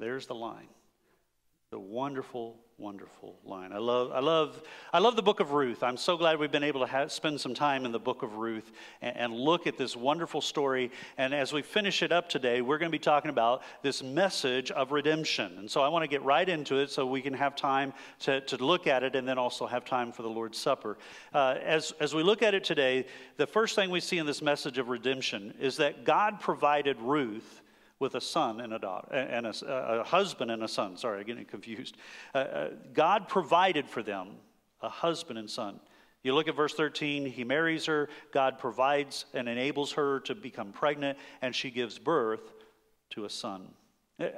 There's 0.00 0.26
the 0.26 0.34
line. 0.34 0.66
The 1.72 1.80
wonderful, 1.80 2.60
wonderful 2.78 3.40
line. 3.44 3.72
I 3.72 3.78
love, 3.78 4.12
I 4.12 4.20
love, 4.20 4.62
I 4.92 5.00
love 5.00 5.16
the 5.16 5.22
book 5.22 5.40
of 5.40 5.50
Ruth. 5.50 5.82
I'm 5.82 5.96
so 5.96 6.16
glad 6.16 6.38
we've 6.38 6.52
been 6.52 6.62
able 6.62 6.78
to 6.82 6.86
have, 6.86 7.10
spend 7.10 7.40
some 7.40 7.54
time 7.54 7.84
in 7.84 7.90
the 7.90 7.98
book 7.98 8.22
of 8.22 8.36
Ruth 8.36 8.70
and, 9.02 9.16
and 9.16 9.34
look 9.34 9.66
at 9.66 9.76
this 9.76 9.96
wonderful 9.96 10.40
story. 10.40 10.92
And 11.18 11.34
as 11.34 11.52
we 11.52 11.62
finish 11.62 12.04
it 12.04 12.12
up 12.12 12.28
today, 12.28 12.60
we're 12.60 12.78
going 12.78 12.92
to 12.92 12.96
be 12.96 13.02
talking 13.02 13.30
about 13.30 13.64
this 13.82 14.00
message 14.00 14.70
of 14.70 14.92
redemption. 14.92 15.58
And 15.58 15.68
so 15.68 15.80
I 15.82 15.88
want 15.88 16.04
to 16.04 16.08
get 16.08 16.22
right 16.22 16.48
into 16.48 16.76
it 16.76 16.92
so 16.92 17.04
we 17.04 17.20
can 17.20 17.34
have 17.34 17.56
time 17.56 17.92
to, 18.20 18.42
to 18.42 18.64
look 18.64 18.86
at 18.86 19.02
it 19.02 19.16
and 19.16 19.26
then 19.26 19.36
also 19.36 19.66
have 19.66 19.84
time 19.84 20.12
for 20.12 20.22
the 20.22 20.30
Lord's 20.30 20.58
Supper. 20.58 20.98
Uh, 21.34 21.56
as, 21.64 21.92
as 21.98 22.14
we 22.14 22.22
look 22.22 22.42
at 22.44 22.54
it 22.54 22.62
today, 22.62 23.06
the 23.38 23.46
first 23.46 23.74
thing 23.74 23.90
we 23.90 23.98
see 23.98 24.18
in 24.18 24.26
this 24.26 24.40
message 24.40 24.78
of 24.78 24.88
redemption 24.88 25.52
is 25.58 25.78
that 25.78 26.04
God 26.04 26.38
provided 26.38 27.00
Ruth 27.00 27.60
with 27.98 28.14
a 28.14 28.20
son 28.20 28.60
and 28.60 28.72
a 28.72 28.78
daughter, 28.78 29.12
and 29.14 29.46
a, 29.46 30.00
a 30.00 30.04
husband 30.04 30.50
and 30.50 30.62
a 30.62 30.68
son. 30.68 30.96
Sorry, 30.96 31.20
I'm 31.20 31.26
getting 31.26 31.44
confused. 31.44 31.96
Uh, 32.34 32.38
uh, 32.38 32.68
God 32.92 33.28
provided 33.28 33.88
for 33.88 34.02
them 34.02 34.36
a 34.82 34.88
husband 34.88 35.38
and 35.38 35.48
son. 35.48 35.80
You 36.22 36.34
look 36.34 36.48
at 36.48 36.56
verse 36.56 36.74
13, 36.74 37.26
he 37.26 37.44
marries 37.44 37.86
her, 37.86 38.08
God 38.32 38.58
provides 38.58 39.26
and 39.32 39.48
enables 39.48 39.92
her 39.92 40.20
to 40.20 40.34
become 40.34 40.72
pregnant, 40.72 41.18
and 41.40 41.54
she 41.54 41.70
gives 41.70 41.98
birth 41.98 42.52
to 43.10 43.24
a 43.24 43.30
son. 43.30 43.68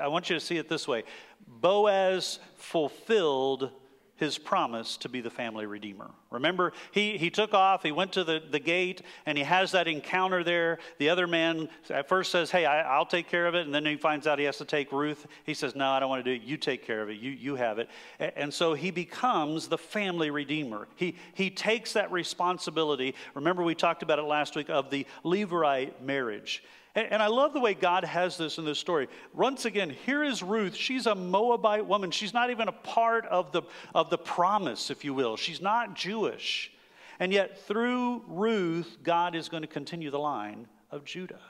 I 0.01 0.09
want 0.09 0.29
you 0.29 0.37
to 0.37 0.41
see 0.41 0.57
it 0.57 0.69
this 0.69 0.89
way 0.89 1.05
Boaz 1.47 2.41
fulfilled 2.57 3.71
his 4.19 4.37
promise 4.37 4.97
to 4.99 5.09
be 5.09 5.21
the 5.21 5.31
family 5.31 5.65
redeemer. 5.65 6.11
Remember, 6.31 6.73
he, 6.91 7.17
he 7.17 7.31
took 7.31 7.55
off, 7.55 7.83
he 7.83 7.93
went 7.93 8.13
to 8.13 8.25
the, 8.25 8.43
the 8.51 8.59
gate, 8.59 9.03
and 9.27 9.39
he 9.39 9.45
has 9.45 9.73
that 9.73 9.87
encounter 9.87 10.43
there. 10.45 10.79
The 10.99 11.09
other 11.09 11.27
man 11.27 11.69
at 11.89 12.09
first 12.09 12.33
says, 12.33 12.51
Hey, 12.51 12.67
I, 12.67 12.99
will 12.99 13.07
take 13.07 13.29
care 13.29 13.47
of 13.47 13.55
it. 13.55 13.65
And 13.65 13.75
then 13.75 13.87
he 13.87 13.97
finds 13.97 14.27
out 14.27 14.39
he 14.39 14.45
has 14.45 14.59
to 14.59 14.65
take 14.65 14.93
Ruth. 14.93 15.27
He 15.45 15.55
says, 15.55 15.75
No, 15.75 15.89
I 15.89 16.01
don't 16.01 16.09
want 16.09 16.25
to 16.25 16.31
do 16.31 16.43
it. 16.43 16.47
You 16.47 16.57
take 16.57 16.85
care 16.85 17.01
of 17.01 17.09
it. 17.09 17.19
You, 17.19 17.31
you 17.31 17.55
have 17.55 17.79
it. 17.79 17.89
And, 18.19 18.33
and 18.37 18.55
so 18.55 18.75
he 18.75 18.91
becomes 18.91 19.69
the 19.69 19.79
family 19.79 20.31
redeemer. 20.31 20.89
He, 20.97 21.17
he 21.35 21.49
takes 21.49 21.93
that 21.93 22.11
responsibility. 22.11 23.15
Remember, 23.35 23.63
we 23.63 23.75
talked 23.75 24.03
about 24.03 24.19
it 24.19 24.25
last 24.25 24.57
week 24.57 24.69
of 24.69 24.91
the 24.91 25.07
Levirate 25.25 26.01
marriage. 26.03 26.63
And, 26.95 27.23
I 27.23 27.29
love 27.29 27.53
the 27.53 27.61
way 27.61 27.75
God 27.75 28.05
has 28.05 28.37
this 28.37 28.59
in 28.59 28.65
this 28.65 28.79
story. 28.79 29.09
Once 29.33 29.65
again, 29.67 29.91
here 30.07 30.25
is 30.25 30.43
Ruth. 30.43 30.75
She's 30.75 31.07
a 31.07 31.15
Moabite 31.15 31.87
woman. 31.87 32.11
She's 32.11 32.35
not 32.35 32.51
even 32.51 32.67
a 32.67 32.73
part 32.73 33.25
of 33.27 33.53
the, 33.53 33.63
of 33.95 34.11
the 34.11 34.19
promise, 34.19 34.91
if 34.91 35.05
you 35.05 35.15
will. 35.15 35.37
She's 35.37 35.61
not 35.61 35.95
Jewish. 35.95 36.73
And 37.21 37.33
yet, 37.33 37.67
through 37.67 38.25
Ruth, 38.27 38.99
God 39.03 39.35
is 39.37 39.49
going 39.49 39.63
to 39.63 39.69
continue 39.69 40.11
the 40.11 40.19
line 40.19 40.67
of 40.91 41.05
Judah. 41.05 41.41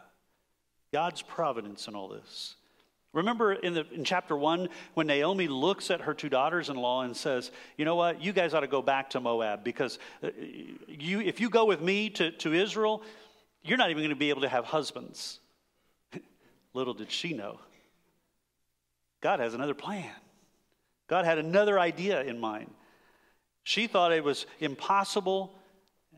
God's 0.92 1.22
providence 1.22 1.88
in 1.88 1.94
all 1.94 2.08
this. 2.08 2.56
Remember 3.14 3.54
in, 3.54 3.74
the, 3.74 3.86
in 3.92 4.04
chapter 4.04 4.36
one 4.36 4.68
when 4.94 5.06
Naomi 5.06 5.48
looks 5.48 5.90
at 5.90 6.02
her 6.02 6.12
two 6.12 6.28
daughters 6.28 6.68
in 6.68 6.76
law 6.76 7.02
and 7.02 7.16
says, 7.16 7.50
You 7.76 7.84
know 7.84 7.94
what? 7.94 8.22
You 8.22 8.32
guys 8.32 8.52
ought 8.52 8.60
to 8.60 8.66
go 8.66 8.82
back 8.82 9.10
to 9.10 9.20
Moab 9.20 9.64
because 9.64 9.98
uh, 10.22 10.28
you, 10.86 11.20
if 11.20 11.40
you 11.40 11.48
go 11.48 11.64
with 11.64 11.80
me 11.80 12.10
to, 12.10 12.30
to 12.32 12.52
Israel, 12.52 13.02
you're 13.62 13.78
not 13.78 13.90
even 13.90 14.02
going 14.02 14.10
to 14.10 14.16
be 14.16 14.30
able 14.30 14.42
to 14.42 14.48
have 14.48 14.64
husbands. 14.64 15.40
Little 16.74 16.94
did 16.94 17.10
she 17.10 17.32
know. 17.32 17.60
God 19.20 19.40
has 19.40 19.54
another 19.54 19.74
plan. 19.74 20.10
God 21.08 21.24
had 21.24 21.38
another 21.38 21.78
idea 21.78 22.22
in 22.22 22.38
mind. 22.38 22.70
She 23.64 23.86
thought 23.86 24.12
it 24.12 24.24
was 24.24 24.46
impossible 24.60 25.54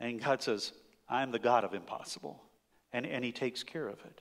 And 0.00 0.22
God 0.22 0.42
says, 0.42 0.72
I 1.08 1.22
am 1.22 1.30
the 1.30 1.38
God 1.38 1.64
of 1.64 1.74
impossible. 1.74 2.42
And, 2.92 3.06
and 3.06 3.24
he 3.24 3.32
takes 3.32 3.62
care 3.62 3.86
of 3.86 3.98
it. 4.04 4.20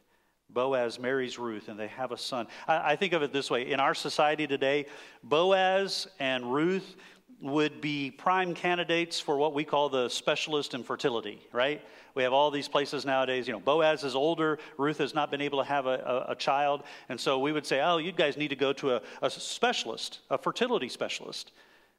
Boaz 0.49 0.99
marries 0.99 1.37
Ruth 1.37 1.69
and 1.69 1.79
they 1.79 1.87
have 1.87 2.11
a 2.11 2.17
son. 2.17 2.47
I, 2.67 2.93
I, 2.93 2.95
think 2.95 3.13
of 3.13 3.21
it 3.21 3.31
this 3.31 3.51
way 3.51 3.71
in 3.71 3.79
our 3.79 3.93
society 3.93 4.47
today, 4.47 4.87
Boaz 5.23 6.07
and 6.19 6.51
Ruth 6.51 6.95
would 7.41 7.81
be 7.81 8.11
prime 8.11 8.53
candidates 8.53 9.19
for 9.19 9.37
what 9.37 9.53
we 9.53 9.63
call 9.63 9.89
the 9.89 10.09
specialist 10.09 10.73
in 10.73 10.83
fertility, 10.83 11.39
right? 11.53 11.81
We 12.15 12.23
have 12.23 12.33
all 12.33 12.51
these 12.51 12.67
places 12.67 13.05
nowadays. 13.05 13.47
You 13.47 13.53
know, 13.53 13.59
Boaz 13.59 14.03
is 14.03 14.15
older, 14.15 14.59
Ruth 14.77 14.97
has 14.97 15.13
not 15.13 15.31
been 15.31 15.41
able 15.41 15.59
to 15.59 15.65
have 15.65 15.85
a, 15.85 16.25
a, 16.27 16.31
a 16.31 16.35
child. 16.35 16.83
And 17.07 17.19
so 17.19 17.39
we 17.39 17.51
would 17.51 17.65
say, 17.65 17.81
oh, 17.81 17.97
you 17.97 18.11
guys 18.11 18.35
need 18.35 18.49
to 18.49 18.55
go 18.55 18.73
to 18.73 18.95
a, 18.95 19.01
a 19.21 19.29
specialist, 19.29 20.19
a 20.29 20.37
fertility 20.37 20.89
specialist. 20.89 21.51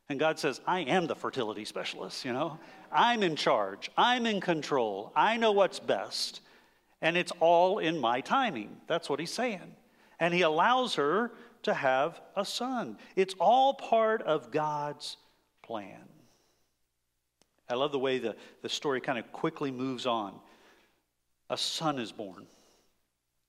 And 0.09 0.19
God 0.19 0.39
says, 0.39 0.61
I 0.67 0.81
am 0.81 1.07
the 1.07 1.15
fertility 1.15 1.65
specialist, 1.65 2.25
you 2.25 2.33
know? 2.33 2.59
I'm 2.93 3.23
in 3.23 3.37
charge, 3.37 3.91
I'm 3.97 4.27
in 4.27 4.41
control, 4.41 5.13
I 5.15 5.37
know 5.37 5.53
what's 5.53 5.79
best 5.79 6.41
and 7.03 7.17
it's 7.17 7.33
all 7.41 7.79
in 7.79 7.99
my 7.99 8.21
timing. 8.21 8.77
That's 8.87 9.09
what 9.09 9.21
he's 9.21 9.33
saying. 9.33 9.75
And 10.19 10.35
he 10.35 10.43
allows 10.43 10.95
her 10.97 11.33
to 11.63 11.75
have 11.75 12.21
a 12.37 12.45
son. 12.45 12.99
It's 13.17 13.35
all 13.39 13.75
part 13.75 14.23
of 14.23 14.51
God's 14.51 15.17
plan. 15.71 16.03
I 17.69 17.75
love 17.75 17.93
the 17.93 17.99
way 18.01 18.19
the, 18.19 18.35
the 18.61 18.69
story 18.69 19.01
kind 19.01 19.21
of 19.21 19.31
quickly 19.31 19.71
moves 19.71 20.05
on. 20.05 20.35
A 21.49 21.57
son 21.57 22.01
is 22.01 22.11
born 22.11 22.49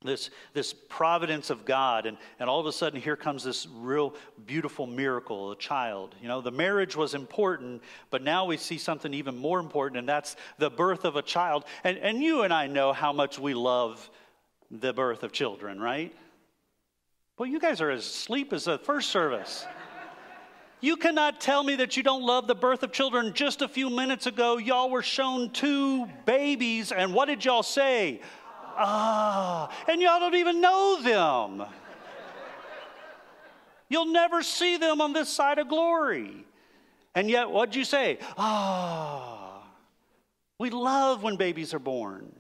this, 0.03 0.31
this 0.53 0.73
providence 0.73 1.49
of 1.49 1.65
God, 1.65 2.05
and, 2.05 2.17
and 2.39 2.49
all 2.49 2.59
of 2.59 2.65
a 2.65 2.71
sudden 2.71 2.99
here 2.99 3.15
comes 3.15 3.43
this 3.43 3.67
real 3.71 4.15
beautiful 4.45 4.87
miracle, 4.87 5.51
a 5.51 5.55
child. 5.55 6.15
You 6.21 6.27
know, 6.27 6.41
the 6.41 6.51
marriage 6.51 6.95
was 6.95 7.13
important, 7.13 7.83
but 8.09 8.23
now 8.23 8.45
we 8.45 8.57
see 8.57 8.77
something 8.77 9.13
even 9.13 9.37
more 9.37 9.59
important, 9.59 9.99
and 9.99 10.09
that's 10.09 10.35
the 10.57 10.69
birth 10.69 11.05
of 11.05 11.15
a 11.15 11.21
child. 11.21 11.65
And, 11.83 11.97
and 11.99 12.21
you 12.21 12.41
and 12.41 12.53
I 12.53 12.67
know 12.67 12.93
how 12.93 13.13
much 13.13 13.37
we 13.37 13.53
love 13.53 14.09
the 14.71 14.93
birth 14.93 15.23
of 15.23 15.31
children, 15.31 15.79
right? 15.79 16.15
Well, 17.37 17.47
you 17.47 17.59
guys 17.59 17.81
are 17.81 17.91
as 17.91 18.05
asleep 18.05 18.53
as 18.53 18.65
the 18.65 18.79
first 18.79 19.09
service. 19.09 19.65
You 20.81 20.97
cannot 20.97 21.39
tell 21.39 21.63
me 21.63 21.75
that 21.75 21.95
you 21.95 22.01
don't 22.01 22.23
love 22.23 22.47
the 22.47 22.55
birth 22.55 22.81
of 22.81 22.91
children. 22.91 23.33
Just 23.33 23.61
a 23.61 23.67
few 23.67 23.89
minutes 23.91 24.25
ago, 24.25 24.57
y'all 24.57 24.89
were 24.89 25.03
shown 25.03 25.51
two 25.51 26.07
babies, 26.25 26.91
and 26.91 27.13
what 27.13 27.27
did 27.27 27.45
y'all 27.45 27.61
say? 27.61 28.19
Ah, 28.75 29.69
and 29.87 30.01
y'all 30.01 30.19
don't 30.19 30.35
even 30.35 30.59
know 30.59 30.99
them. 31.03 31.63
You'll 33.89 34.11
never 34.11 34.41
see 34.41 34.77
them 34.77 35.01
on 35.01 35.13
this 35.13 35.29
side 35.29 35.59
of 35.59 35.67
glory. 35.67 36.45
And 37.13 37.29
yet, 37.29 37.51
what'd 37.51 37.75
you 37.75 37.83
say? 37.83 38.17
Ah, 38.37 39.63
we 40.57 40.71
love 40.71 41.21
when 41.21 41.35
babies 41.35 41.73
are 41.75 41.79
born. 41.79 42.31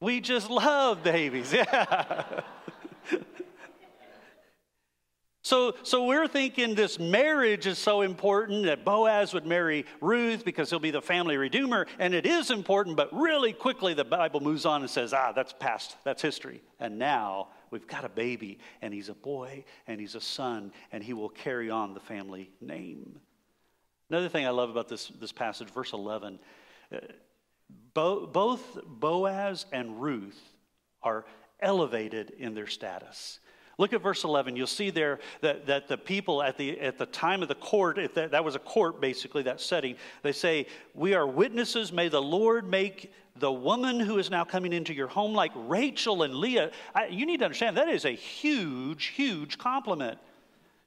We 0.00 0.20
just 0.20 0.50
love 0.50 1.02
babies. 1.02 1.54
Yeah. 1.72 2.42
So, 5.44 5.74
so 5.82 6.06
we're 6.06 6.26
thinking 6.26 6.74
this 6.74 6.98
marriage 6.98 7.66
is 7.66 7.76
so 7.76 8.00
important 8.00 8.64
that 8.64 8.82
Boaz 8.82 9.34
would 9.34 9.44
marry 9.44 9.84
Ruth 10.00 10.42
because 10.42 10.70
he'll 10.70 10.78
be 10.78 10.90
the 10.90 11.02
family 11.02 11.36
redeemer. 11.36 11.86
And 11.98 12.14
it 12.14 12.24
is 12.24 12.50
important, 12.50 12.96
but 12.96 13.12
really 13.12 13.52
quickly 13.52 13.92
the 13.92 14.06
Bible 14.06 14.40
moves 14.40 14.64
on 14.64 14.80
and 14.80 14.88
says, 14.88 15.12
ah, 15.12 15.32
that's 15.32 15.52
past, 15.52 15.96
that's 16.02 16.22
history. 16.22 16.62
And 16.80 16.98
now 16.98 17.48
we've 17.70 17.86
got 17.86 18.06
a 18.06 18.08
baby, 18.08 18.58
and 18.80 18.94
he's 18.94 19.10
a 19.10 19.14
boy, 19.14 19.66
and 19.86 20.00
he's 20.00 20.14
a 20.14 20.20
son, 20.20 20.72
and 20.92 21.04
he 21.04 21.12
will 21.12 21.28
carry 21.28 21.68
on 21.68 21.92
the 21.92 22.00
family 22.00 22.50
name. 22.62 23.20
Another 24.08 24.30
thing 24.30 24.46
I 24.46 24.50
love 24.50 24.70
about 24.70 24.88
this, 24.88 25.08
this 25.20 25.32
passage, 25.32 25.68
verse 25.68 25.92
11, 25.92 26.38
uh, 26.90 26.96
Bo, 27.92 28.26
both 28.26 28.78
Boaz 28.86 29.66
and 29.72 30.00
Ruth 30.00 30.40
are 31.02 31.26
elevated 31.60 32.30
in 32.38 32.54
their 32.54 32.66
status. 32.66 33.40
Look 33.78 33.92
at 33.92 34.02
verse 34.02 34.24
11. 34.24 34.56
You'll 34.56 34.66
see 34.66 34.90
there 34.90 35.18
that, 35.40 35.66
that 35.66 35.88
the 35.88 35.98
people 35.98 36.42
at 36.42 36.56
the, 36.56 36.78
at 36.80 36.98
the 36.98 37.06
time 37.06 37.42
of 37.42 37.48
the 37.48 37.54
court, 37.56 37.98
if 37.98 38.14
that, 38.14 38.30
that 38.30 38.44
was 38.44 38.54
a 38.54 38.60
court 38.60 39.00
basically, 39.00 39.42
that 39.44 39.60
setting, 39.60 39.96
they 40.22 40.32
say, 40.32 40.66
We 40.94 41.14
are 41.14 41.26
witnesses. 41.26 41.92
May 41.92 42.08
the 42.08 42.22
Lord 42.22 42.68
make 42.68 43.12
the 43.36 43.50
woman 43.50 43.98
who 43.98 44.18
is 44.18 44.30
now 44.30 44.44
coming 44.44 44.72
into 44.72 44.94
your 44.94 45.08
home 45.08 45.34
like 45.34 45.50
Rachel 45.54 46.22
and 46.22 46.34
Leah. 46.34 46.70
I, 46.94 47.06
you 47.06 47.26
need 47.26 47.38
to 47.38 47.44
understand 47.44 47.76
that 47.76 47.88
is 47.88 48.04
a 48.04 48.10
huge, 48.10 49.06
huge 49.06 49.58
compliment. 49.58 50.18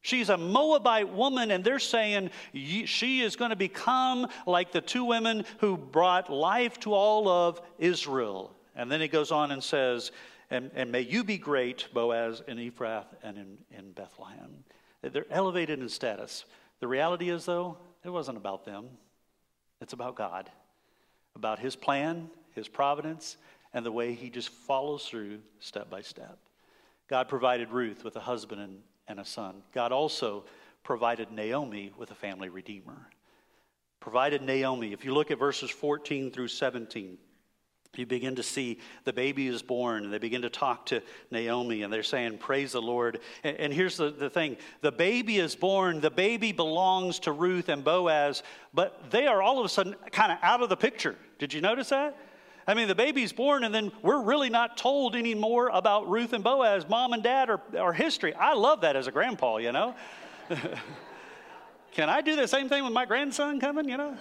She's 0.02 0.30
a 0.30 0.38
Moabite 0.38 1.10
woman, 1.10 1.52
and 1.52 1.64
they're 1.64 1.80
saying 1.80 2.30
she 2.54 3.20
is 3.20 3.36
going 3.36 3.50
to 3.50 3.58
become 3.58 4.28
like 4.46 4.72
the 4.72 4.80
two 4.80 5.04
women 5.04 5.44
who 5.58 5.76
brought 5.76 6.32
life 6.32 6.80
to 6.82 6.94
all 6.94 7.28
of 7.28 7.62
Israel. 7.78 8.56
And 8.76 8.90
then 8.90 9.02
he 9.02 9.10
goes 9.10 9.32
on 9.32 9.52
and 9.52 9.62
says, 9.62 10.12
and, 10.50 10.72
and 10.74 10.92
may 10.92 11.02
you 11.02 11.24
be 11.24 11.38
great, 11.38 11.88
Boaz, 11.94 12.42
in 12.48 12.58
Ephrath 12.58 13.08
and 13.24 13.38
in, 13.38 13.58
in 13.72 13.92
Bethlehem. 13.92 14.64
They're 15.02 15.26
elevated 15.30 15.80
in 15.80 15.90
status. 15.90 16.46
The 16.80 16.88
reality 16.88 17.30
is, 17.30 17.46
though, 17.46 17.78
it 18.04 18.10
wasn't 18.10 18.38
about 18.38 18.66
them, 18.66 18.86
it's 19.82 19.94
about 19.94 20.16
God, 20.16 20.50
about 21.36 21.60
His 21.60 21.76
plan, 21.76 22.30
His 22.56 22.68
providence, 22.68 23.38
and 23.74 23.86
the 23.86 23.92
way 23.92 24.14
He 24.14 24.30
just 24.30 24.50
follows 24.50 25.06
through 25.06 25.40
step 25.60 25.90
by 25.90 26.02
step. 26.02 26.38
God 27.08 27.28
provided 27.28 27.72
Ruth 27.72 28.04
with 28.04 28.16
a 28.16 28.22
husband 28.22 28.62
and, 28.62 28.80
and 29.08 29.20
a 29.20 29.26
son. 29.26 29.62
God 29.74 29.92
also 29.92 30.46
provided 30.84 31.32
Naomi 31.32 31.92
with 31.98 32.12
a 32.12 32.16
family 32.16 32.50
redeemer. 32.50 33.10
Provided 34.00 34.42
Naomi. 34.42 34.94
If 34.94 35.04
you 35.04 35.14
look 35.14 35.32
at 35.32 35.40
verses 35.40 35.70
14 35.70 36.32
through 36.32 36.48
17, 36.48 37.18
you 37.96 38.06
begin 38.06 38.36
to 38.36 38.44
see 38.44 38.80
the 39.06 39.14
baby 39.14 39.48
is 39.48 39.62
born 39.62 40.04
and 40.04 40.14
they 40.14 40.20
begin 40.20 40.42
to 40.44 40.50
talk 40.50 40.86
to 40.86 41.02
naomi 41.32 41.82
and 41.82 41.92
they're 41.92 42.04
saying 42.04 42.38
praise 42.38 42.74
the 42.74 42.82
lord 42.82 43.20
and, 43.44 43.58
and, 43.58 43.74
here's 43.74 43.98
the, 43.98 44.12
the 44.12 44.30
thing 44.30 44.56
the 44.82 44.92
baby 44.92 45.38
is 45.38 45.56
born 45.56 46.00
the 46.00 46.12
baby 46.12 46.52
belongs 46.52 47.20
to 47.20 47.32
ruth 47.32 47.70
and 47.70 47.84
boaz 47.84 48.44
but 48.74 49.10
they 49.10 49.26
are 49.26 49.42
all 49.42 49.60
of 49.60 49.66
a 49.66 49.70
sudden 49.70 49.96
kind 50.12 50.32
of 50.32 50.38
out 50.42 50.62
of 50.62 50.70
the 50.70 50.78
picture 50.78 51.16
did 51.40 51.54
you 51.54 51.62
notice 51.62 51.90
that 51.90 52.16
I 52.70 52.74
mean, 52.74 52.90
the 52.90 52.96
baby's 52.96 53.32
born, 53.32 53.64
and 53.64 53.74
then 53.74 53.94
we're 54.02 54.22
really 54.22 54.50
not 54.50 54.76
told 54.76 55.16
anymore 55.16 55.70
about 55.72 56.10
Ruth 56.10 56.34
and 56.34 56.44
Boaz. 56.44 56.86
Mom 56.90 57.14
and 57.14 57.24
dad 57.24 57.50
are, 57.50 57.62
are 57.80 57.94
history. 57.94 58.34
I 58.34 58.56
love 58.56 58.82
that 58.82 58.98
as 58.98 59.08
a 59.08 59.12
grandpa, 59.12 59.56
you 59.58 59.72
know. 59.72 59.96
Can 61.94 62.10
I 62.10 62.20
do 62.20 62.36
the 62.36 62.46
same 62.46 62.68
thing 62.68 62.84
with 62.84 62.92
my 62.92 63.06
grandson 63.06 63.62
coming, 63.62 63.88
you 63.88 63.96
know? 63.96 64.18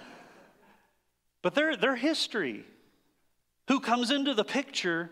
But 1.41 1.55
they're, 1.55 1.75
they're 1.75 1.97
history. 1.97 2.63
Who 3.67 3.79
comes 3.79 4.11
into 4.11 4.33
the 4.33 4.43
picture 4.43 5.11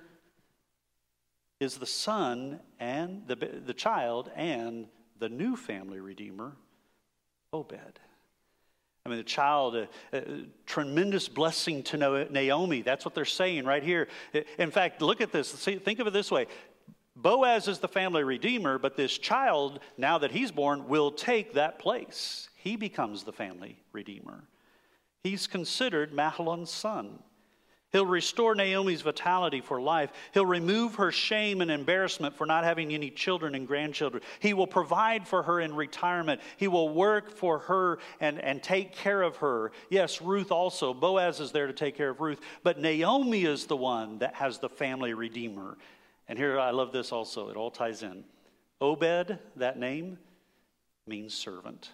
is 1.60 1.78
the 1.78 1.86
son 1.86 2.60
and 2.80 3.24
the, 3.28 3.36
the 3.36 3.74
child 3.74 4.32
and 4.36 4.88
the 5.20 5.30
new 5.30 5.56
family 5.56 6.00
redeemer, 6.00 6.56
Obed. 7.54 8.00
I 9.06 9.10
mean, 9.10 9.18
the 9.18 9.24
child, 9.24 9.76
a, 9.76 9.88
a, 10.14 10.24
tremendous 10.66 11.30
blessing 11.30 11.84
to 11.84 12.28
Naomi. 12.32 12.82
That's 12.82 13.06
what 13.06 13.14
they're 13.14 13.24
saying 13.24 13.66
right 13.66 13.84
here. 13.84 14.08
In 14.58 14.72
fact, 14.72 15.02
look 15.02 15.22
at 15.22 15.32
this. 15.32 15.50
See, 15.50 15.78
think 15.78 16.00
of 16.00 16.08
it 16.08 16.14
this 16.14 16.32
way 16.32 16.48
Boaz 17.16 17.68
is 17.68 17.80
the 17.80 17.88
family 17.88 18.24
redeemer, 18.24 18.78
but 18.78 18.98
this 18.98 19.18
child, 19.18 19.80
now 19.98 20.18
that 20.18 20.32
he's 20.32 20.52
born, 20.52 20.88
will 20.88 21.12
take 21.12 21.54
that 21.54 21.80
place. 21.80 22.50
He 22.56 22.76
becomes 22.76 23.24
the 23.24 23.32
family 23.32 23.78
redeemer. 23.94 24.44
He's 25.24 25.48
considered 25.48 26.12
Mahlon's 26.12 26.72
son. 26.72 27.20
He'll 27.96 28.06
restore 28.06 28.56
Naomi's 28.56 29.04
vitality 29.04 29.62
for 29.62 29.80
life. 29.80 30.12
He'll 30.34 30.46
remove 30.46 30.96
her 30.96 31.14
shame 31.14 31.62
and 31.62 31.72
embarrassment 31.72 32.36
for 32.36 32.46
not 32.46 32.66
having 32.66 32.94
any 32.94 33.10
children 33.10 33.56
and 33.56 33.66
grandchildren. 33.66 34.22
He 34.42 34.54
will 34.54 34.68
provide 34.68 35.26
for 35.26 35.44
her 35.44 35.62
in 35.62 35.74
retirement. 35.74 36.42
He 36.58 36.68
will 36.68 36.90
work 36.90 37.32
for 37.32 37.60
her 37.60 38.00
and, 38.20 38.38
and 38.42 38.62
take 38.62 38.92
care 38.92 39.22
of 39.22 39.38
her. 39.38 39.72
Yes, 39.90 40.22
Ruth 40.22 40.52
also. 40.52 40.94
Boaz 40.94 41.40
is 41.40 41.54
there 41.54 41.68
to 41.68 41.74
take 41.74 41.96
care 41.96 42.10
of 42.10 42.20
Ruth. 42.20 42.42
But 42.64 42.82
Naomi 42.82 43.46
is 43.46 43.66
the 43.66 43.78
one 43.78 44.20
that 44.20 44.36
has 44.36 44.58
the 44.58 44.68
family 44.68 45.14
redeemer. 45.14 45.78
And 46.28 46.38
here 46.38 46.60
I 46.60 46.72
love 46.72 46.92
this 46.92 47.14
also, 47.14 47.48
it 47.48 47.56
all 47.56 47.72
ties 47.72 48.04
in. 48.04 48.26
Obed, 48.82 49.40
that 49.56 49.80
name, 49.80 50.18
means 51.08 51.34
servant. 51.34 51.92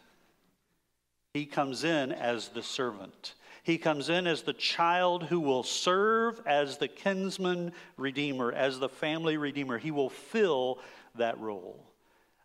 He 1.35 1.45
comes 1.45 1.83
in 1.83 2.11
as 2.11 2.47
the 2.47 2.63
servant. 2.63 3.35
He 3.63 3.77
comes 3.77 4.09
in 4.09 4.25
as 4.25 4.41
the 4.41 4.53
child 4.53 5.23
who 5.23 5.39
will 5.39 5.63
serve 5.63 6.41
as 6.45 6.77
the 6.77 6.87
kinsman 6.87 7.73
redeemer, 7.95 8.51
as 8.51 8.79
the 8.79 8.89
family 8.89 9.37
redeemer. 9.37 9.77
He 9.77 9.91
will 9.91 10.09
fill 10.09 10.79
that 11.15 11.39
role. 11.39 11.85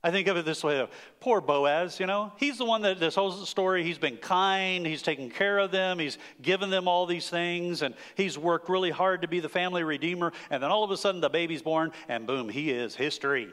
I 0.06 0.10
think 0.12 0.28
of 0.28 0.36
it 0.36 0.44
this 0.44 0.62
way 0.62 0.86
poor 1.18 1.40
Boaz, 1.40 1.98
you 1.98 2.06
know, 2.06 2.30
he's 2.36 2.58
the 2.58 2.64
one 2.64 2.82
that 2.82 3.00
this 3.00 3.16
whole 3.16 3.32
story, 3.32 3.82
he's 3.82 3.98
been 3.98 4.18
kind, 4.18 4.86
he's 4.86 5.02
taken 5.02 5.30
care 5.30 5.58
of 5.58 5.72
them, 5.72 5.98
he's 5.98 6.18
given 6.40 6.70
them 6.70 6.86
all 6.86 7.06
these 7.06 7.28
things, 7.28 7.82
and 7.82 7.94
he's 8.14 8.38
worked 8.38 8.68
really 8.68 8.90
hard 8.90 9.22
to 9.22 9.28
be 9.28 9.40
the 9.40 9.48
family 9.48 9.82
redeemer. 9.82 10.32
And 10.50 10.62
then 10.62 10.70
all 10.70 10.84
of 10.84 10.92
a 10.92 10.96
sudden 10.96 11.20
the 11.20 11.30
baby's 11.30 11.62
born, 11.62 11.90
and 12.08 12.26
boom, 12.26 12.48
he 12.48 12.70
is 12.70 12.94
history. 12.94 13.48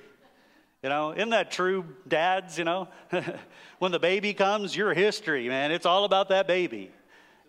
You 0.84 0.90
know, 0.90 1.14
isn't 1.14 1.30
that 1.30 1.50
true, 1.50 1.86
dads? 2.08 2.58
You 2.58 2.66
know, 2.66 2.90
when 3.80 3.92
the 3.94 4.00
baby 4.00 4.34
comes, 4.34 4.76
you're 4.76 4.94
history, 4.94 5.48
man. 5.48 5.72
It's 5.72 5.86
all 5.86 6.04
about 6.04 6.30
that 6.30 6.46
baby. 6.46 6.92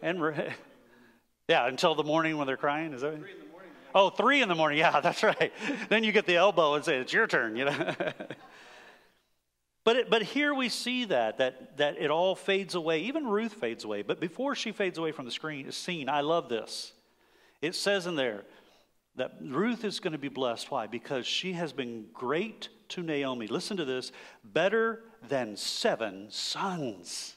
And 0.05 0.21
Yeah, 1.49 1.67
until 1.67 1.95
the 1.95 2.05
morning 2.05 2.37
when 2.37 2.47
they're 2.47 2.57
crying. 2.57 2.93
Is 2.93 3.01
that? 3.03 3.19
Three 3.19 3.33
in 3.33 3.39
the 3.39 3.47
morning. 3.47 3.71
Oh, 3.95 4.11
three 4.11 4.43
in 4.43 4.49
the 4.49 4.55
morning. 4.55 4.79
Yeah, 4.79 5.01
that's 5.03 5.23
right. 5.23 5.53
then 5.89 6.05
you 6.05 6.13
get 6.13 6.27
the 6.27 6.37
elbow 6.37 6.75
and 6.75 6.85
say, 6.85 6.97
"It's 6.97 7.13
your 7.13 7.27
turn," 7.27 7.57
you 7.57 7.67
know. 7.67 7.95
but 9.85 9.97
it, 9.97 10.11
but 10.11 10.23
here 10.23 10.55
we 10.55 10.69
see 10.69 11.05
that 11.07 11.39
that 11.39 11.77
that 11.79 11.97
it 11.99 12.11
all 12.11 12.35
fades 12.35 12.75
away. 12.75 13.01
Even 13.01 13.27
Ruth 13.27 13.55
fades 13.55 13.85
away. 13.85 14.03
But 14.03 14.21
before 14.21 14.55
she 14.55 14.73
fades 14.73 14.97
away 14.97 15.13
from 15.13 15.27
the 15.27 15.31
screen, 15.31 15.67
is 15.67 15.77
scene, 15.77 16.09
I 16.09 16.23
love 16.23 16.49
this. 16.49 16.93
It 17.61 17.75
says 17.75 18.07
in 18.07 18.17
there 18.17 18.45
that 19.17 19.37
Ruth 19.43 19.85
is 19.85 20.01
going 20.01 20.13
to 20.13 20.19
be 20.19 20.29
blessed. 20.29 20.71
Why? 20.71 20.87
Because 20.87 21.27
she 21.27 21.53
has 21.53 21.73
been 21.73 22.07
great 22.13 22.69
to 22.91 23.03
Naomi. 23.03 23.49
Listen 23.49 23.77
to 23.77 23.85
this: 23.85 24.13
better 24.43 25.03
than 25.29 25.57
seven 25.59 26.29
sons. 26.31 27.37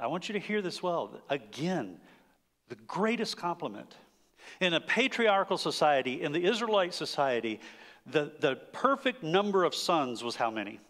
I 0.00 0.06
want 0.06 0.28
you 0.28 0.34
to 0.34 0.38
hear 0.38 0.62
this 0.62 0.82
well. 0.82 1.20
Again, 1.28 1.98
the 2.68 2.76
greatest 2.86 3.36
compliment. 3.36 3.96
In 4.60 4.74
a 4.74 4.80
patriarchal 4.80 5.58
society, 5.58 6.22
in 6.22 6.32
the 6.32 6.44
Israelite 6.44 6.94
society, 6.94 7.60
the, 8.06 8.32
the 8.40 8.56
perfect 8.72 9.22
number 9.22 9.64
of 9.64 9.74
sons 9.74 10.22
was 10.22 10.36
how 10.36 10.50
many? 10.50 10.80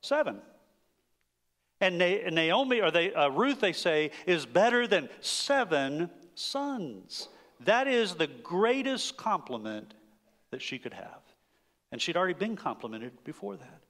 Seven. 0.00 0.40
And 1.80 1.98
Naomi, 1.98 2.80
or 2.80 2.90
they, 2.90 3.12
uh, 3.12 3.28
Ruth, 3.28 3.60
they 3.60 3.72
say, 3.72 4.12
is 4.26 4.46
better 4.46 4.86
than 4.86 5.08
seven 5.20 6.10
sons. 6.34 7.28
That 7.60 7.88
is 7.88 8.14
the 8.14 8.28
greatest 8.28 9.16
compliment 9.16 9.94
that 10.50 10.62
she 10.62 10.78
could 10.78 10.94
have. 10.94 11.20
And 11.90 12.00
she'd 12.00 12.16
already 12.16 12.34
been 12.34 12.56
complimented 12.56 13.12
before 13.24 13.56
that. 13.56 13.80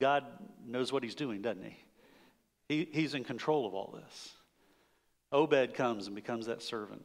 God 0.00 0.24
knows 0.66 0.92
what 0.92 1.02
he's 1.02 1.14
doing, 1.14 1.42
doesn't 1.42 1.64
he? 1.64 1.76
He 2.68 2.88
he's 2.92 3.14
in 3.14 3.24
control 3.24 3.66
of 3.66 3.74
all 3.74 3.94
this. 4.00 4.34
Obed 5.32 5.74
comes 5.74 6.06
and 6.06 6.16
becomes 6.16 6.46
that 6.46 6.62
servant. 6.62 7.02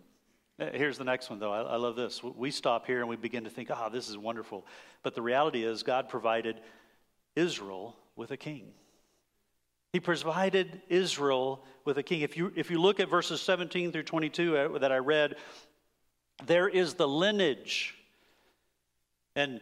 Uh, 0.59 0.67
here's 0.73 0.97
the 0.97 1.03
next 1.03 1.29
one, 1.29 1.39
though. 1.39 1.51
I, 1.51 1.61
I 1.61 1.75
love 1.77 1.95
this. 1.95 2.21
We 2.23 2.51
stop 2.51 2.85
here 2.85 2.99
and 2.99 3.09
we 3.09 3.15
begin 3.15 3.43
to 3.43 3.49
think, 3.49 3.69
ah, 3.71 3.85
oh, 3.85 3.89
this 3.89 4.07
is 4.07 4.17
wonderful. 4.17 4.65
But 5.01 5.15
the 5.15 5.21
reality 5.21 5.63
is, 5.63 5.83
God 5.83 6.09
provided 6.09 6.61
Israel 7.35 7.95
with 8.15 8.31
a 8.31 8.37
king. 8.37 8.71
He 9.91 9.99
provided 9.99 10.81
Israel 10.89 11.63
with 11.85 11.97
a 11.97 12.03
king. 12.03 12.21
If 12.21 12.37
you, 12.37 12.51
if 12.55 12.71
you 12.71 12.79
look 12.79 12.99
at 12.99 13.09
verses 13.09 13.41
17 13.41 13.91
through 13.91 14.03
22 14.03 14.57
uh, 14.57 14.77
that 14.79 14.91
I 14.91 14.97
read, 14.97 15.35
there 16.45 16.67
is 16.67 16.93
the 16.95 17.07
lineage. 17.07 17.95
And 19.35 19.59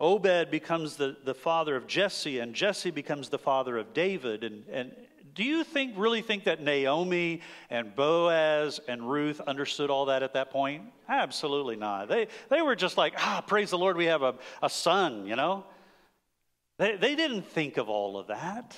Obed 0.00 0.50
becomes 0.50 0.96
the, 0.96 1.16
the 1.24 1.34
father 1.34 1.76
of 1.76 1.86
Jesse, 1.86 2.40
and 2.40 2.54
Jesse 2.54 2.90
becomes 2.90 3.28
the 3.28 3.38
father 3.38 3.78
of 3.78 3.94
David. 3.94 4.42
And, 4.42 4.64
and 4.68 4.92
do 5.34 5.44
you 5.44 5.64
think 5.64 5.94
really 5.96 6.22
think 6.22 6.44
that 6.44 6.60
Naomi 6.60 7.40
and 7.70 7.94
Boaz 7.94 8.80
and 8.88 9.08
Ruth 9.08 9.40
understood 9.40 9.90
all 9.90 10.06
that 10.06 10.22
at 10.22 10.34
that 10.34 10.50
point? 10.50 10.82
Absolutely 11.08 11.76
not. 11.76 12.08
They, 12.08 12.28
they 12.50 12.62
were 12.62 12.76
just 12.76 12.96
like, 12.96 13.14
ah, 13.18 13.42
praise 13.46 13.70
the 13.70 13.78
Lord, 13.78 13.96
we 13.96 14.06
have 14.06 14.22
a, 14.22 14.34
a 14.62 14.70
son, 14.70 15.26
you 15.26 15.36
know? 15.36 15.64
They, 16.78 16.96
they 16.96 17.14
didn't 17.14 17.42
think 17.42 17.76
of 17.76 17.88
all 17.88 18.18
of 18.18 18.28
that. 18.28 18.76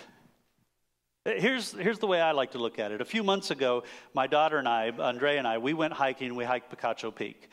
Here's, 1.25 1.73
here's 1.73 1.99
the 1.99 2.06
way 2.06 2.20
I 2.20 2.32
like 2.32 2.52
to 2.52 2.58
look 2.58 2.78
at 2.78 2.92
it. 2.92 3.00
A 3.00 3.04
few 3.04 3.25
months 3.25 3.50
ago, 3.50 3.82
my 4.14 4.26
daughter 4.26 4.58
and 4.58 4.68
I, 4.68 4.90
Andre 4.90 5.38
and 5.38 5.46
I, 5.46 5.58
we 5.58 5.75
went 5.75 5.92
hiking. 5.92 6.37
We 6.37 6.44
hiked 6.44 6.70
Picacho 6.70 7.12
Peak. 7.12 7.49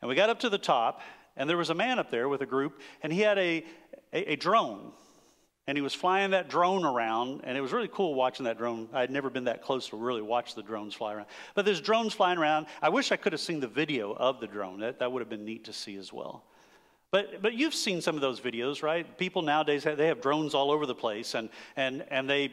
And 0.00 0.08
we 0.08 0.14
got 0.14 0.30
up 0.30 0.40
to 0.40 0.48
the 0.48 0.58
top, 0.58 1.02
and 1.38 1.48
there 1.48 1.56
was 1.56 1.70
a 1.70 1.74
man 1.74 1.98
up 1.98 2.10
there 2.10 2.28
with 2.28 2.42
a 2.42 2.46
group, 2.46 2.80
and 3.02 3.12
he 3.12 3.20
had 3.20 3.38
a, 3.38 3.64
a, 4.12 4.32
a 4.32 4.36
drone. 4.36 4.92
And 5.66 5.76
he 5.76 5.82
was 5.82 5.92
flying 5.92 6.30
that 6.30 6.48
drone 6.48 6.86
around, 6.86 7.42
and 7.44 7.56
it 7.56 7.60
was 7.60 7.72
really 7.72 7.90
cool 7.92 8.14
watching 8.14 8.44
that 8.44 8.56
drone. 8.56 8.88
I 8.90 9.00
had 9.00 9.10
never 9.10 9.28
been 9.28 9.44
that 9.44 9.62
close 9.62 9.88
to 9.90 9.96
really 9.96 10.22
watch 10.22 10.54
the 10.54 10.62
drones 10.62 10.94
fly 10.94 11.12
around. 11.12 11.26
But 11.54 11.66
there's 11.66 11.82
drones 11.82 12.14
flying 12.14 12.38
around. 12.38 12.66
I 12.80 12.88
wish 12.88 13.12
I 13.12 13.16
could 13.16 13.34
have 13.34 13.40
seen 13.40 13.60
the 13.60 13.68
video 13.68 14.14
of 14.14 14.40
the 14.40 14.46
drone. 14.46 14.80
That, 14.80 14.98
that 15.00 15.12
would 15.12 15.20
have 15.20 15.28
been 15.28 15.44
neat 15.44 15.64
to 15.66 15.74
see 15.74 15.96
as 15.96 16.10
well. 16.10 16.42
But, 17.10 17.42
but 17.42 17.52
you've 17.52 17.74
seen 17.74 18.00
some 18.00 18.14
of 18.14 18.22
those 18.22 18.40
videos, 18.40 18.82
right? 18.82 19.18
People 19.18 19.42
nowadays, 19.42 19.84
they 19.84 20.06
have 20.06 20.22
drones 20.22 20.54
all 20.54 20.70
over 20.70 20.86
the 20.86 20.94
place, 20.94 21.34
and, 21.34 21.50
and, 21.76 22.02
and 22.10 22.28
they, 22.28 22.50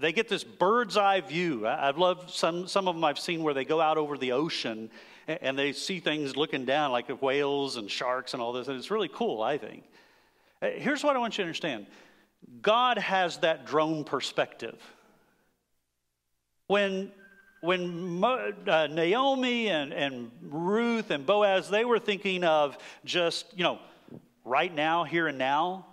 they 0.00 0.12
get 0.12 0.28
this 0.28 0.42
bird's 0.42 0.96
eye 0.96 1.20
view. 1.20 1.68
I've 1.68 1.98
loved 1.98 2.30
some, 2.30 2.66
some 2.66 2.88
of 2.88 2.96
them 2.96 3.04
I've 3.04 3.18
seen 3.18 3.44
where 3.44 3.54
they 3.54 3.64
go 3.64 3.80
out 3.80 3.96
over 3.96 4.18
the 4.18 4.32
ocean 4.32 4.90
and 5.26 5.58
they 5.58 5.72
see 5.72 6.00
things 6.00 6.36
looking 6.36 6.64
down 6.64 6.92
like 6.92 7.22
whales 7.22 7.76
and 7.76 7.90
sharks 7.90 8.34
and 8.34 8.42
all 8.42 8.52
this, 8.52 8.68
and 8.68 8.76
it's 8.76 8.90
really 8.90 9.10
cool, 9.12 9.42
I 9.42 9.58
think. 9.58 9.84
Uh, 10.62 10.68
here's 10.70 11.02
what 11.02 11.16
I 11.16 11.18
want 11.18 11.38
you 11.38 11.44
to 11.44 11.48
understand 11.48 11.86
God 12.62 12.98
has 12.98 13.38
that 13.38 13.66
drone 13.66 14.04
perspective. 14.04 14.78
When, 16.66 17.10
when 17.60 18.22
uh, 18.22 18.86
Naomi 18.86 19.68
and, 19.68 19.92
and 19.92 20.30
Ruth 20.42 21.10
and 21.10 21.26
Boaz, 21.26 21.68
they 21.68 21.84
were 21.84 21.98
thinking 21.98 22.44
of 22.44 22.78
just, 23.04 23.46
you 23.56 23.64
know, 23.64 23.80
right 24.44 24.72
now, 24.72 25.04
here 25.04 25.26
and 25.26 25.36
now, 25.36 25.86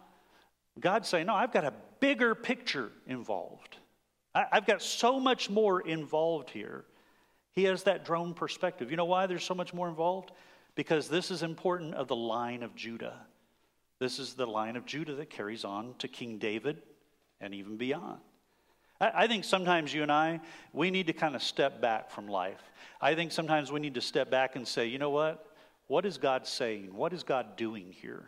God's 0.80 1.10
saying, 1.10 1.26
no, 1.26 1.34
I've 1.34 1.52
got 1.52 1.66
a 1.66 1.74
bigger 2.00 2.36
picture 2.36 2.92
involved. 3.08 3.78
I, 4.36 4.46
I've 4.52 4.68
got 4.68 4.82
so 4.82 5.20
much 5.20 5.50
more 5.50 5.82
involved 5.82 6.50
here. 6.52 6.86
He 7.58 7.64
has 7.64 7.82
that 7.84 8.06
drone 8.06 8.36
perspective. 8.36 8.92
You 8.92 8.98
know 8.98 9.06
why 9.06 9.26
there's 9.26 9.44
so 9.44 9.56
much 9.56 9.74
more 9.74 9.90
involved? 9.90 10.32
Because 10.76 11.10
this 11.10 11.32
is 11.32 11.42
important 11.42 11.96
of 11.96 12.08
the 12.08 12.16
line 12.16 12.62
of 12.62 12.76
Judah. 12.76 13.16
This 13.98 14.20
is 14.20 14.36
the 14.36 14.46
line 14.46 14.76
of 14.76 14.86
Judah 14.86 15.16
that 15.16 15.32
carries 15.32 15.66
on 15.66 15.96
to 15.98 16.08
King 16.08 16.38
David 16.38 16.84
and 17.42 17.56
even 17.56 17.76
beyond. 17.76 18.20
I, 19.02 19.26
think 19.26 19.44
sometimes 19.44 19.92
you 19.92 20.04
and 20.04 20.12
I, 20.12 20.40
we 20.72 20.92
need 20.92 21.08
to 21.08 21.14
kind 21.14 21.36
of 21.36 21.42
step 21.42 21.82
back 21.82 22.12
from 22.12 22.28
life. 22.28 22.62
I 23.02 23.16
think 23.16 23.32
sometimes 23.32 23.72
we 23.72 23.80
need 23.80 23.96
to 23.96 24.02
step 24.02 24.30
back 24.30 24.56
and 24.56 24.68
say, 24.68 24.86
you 24.86 25.00
know 25.00 25.10
what? 25.10 25.44
What 25.88 26.06
is 26.06 26.20
God 26.20 26.46
saying? 26.46 26.94
What 26.94 27.12
is 27.12 27.24
God 27.24 27.56
doing 27.56 27.92
here? 27.92 28.26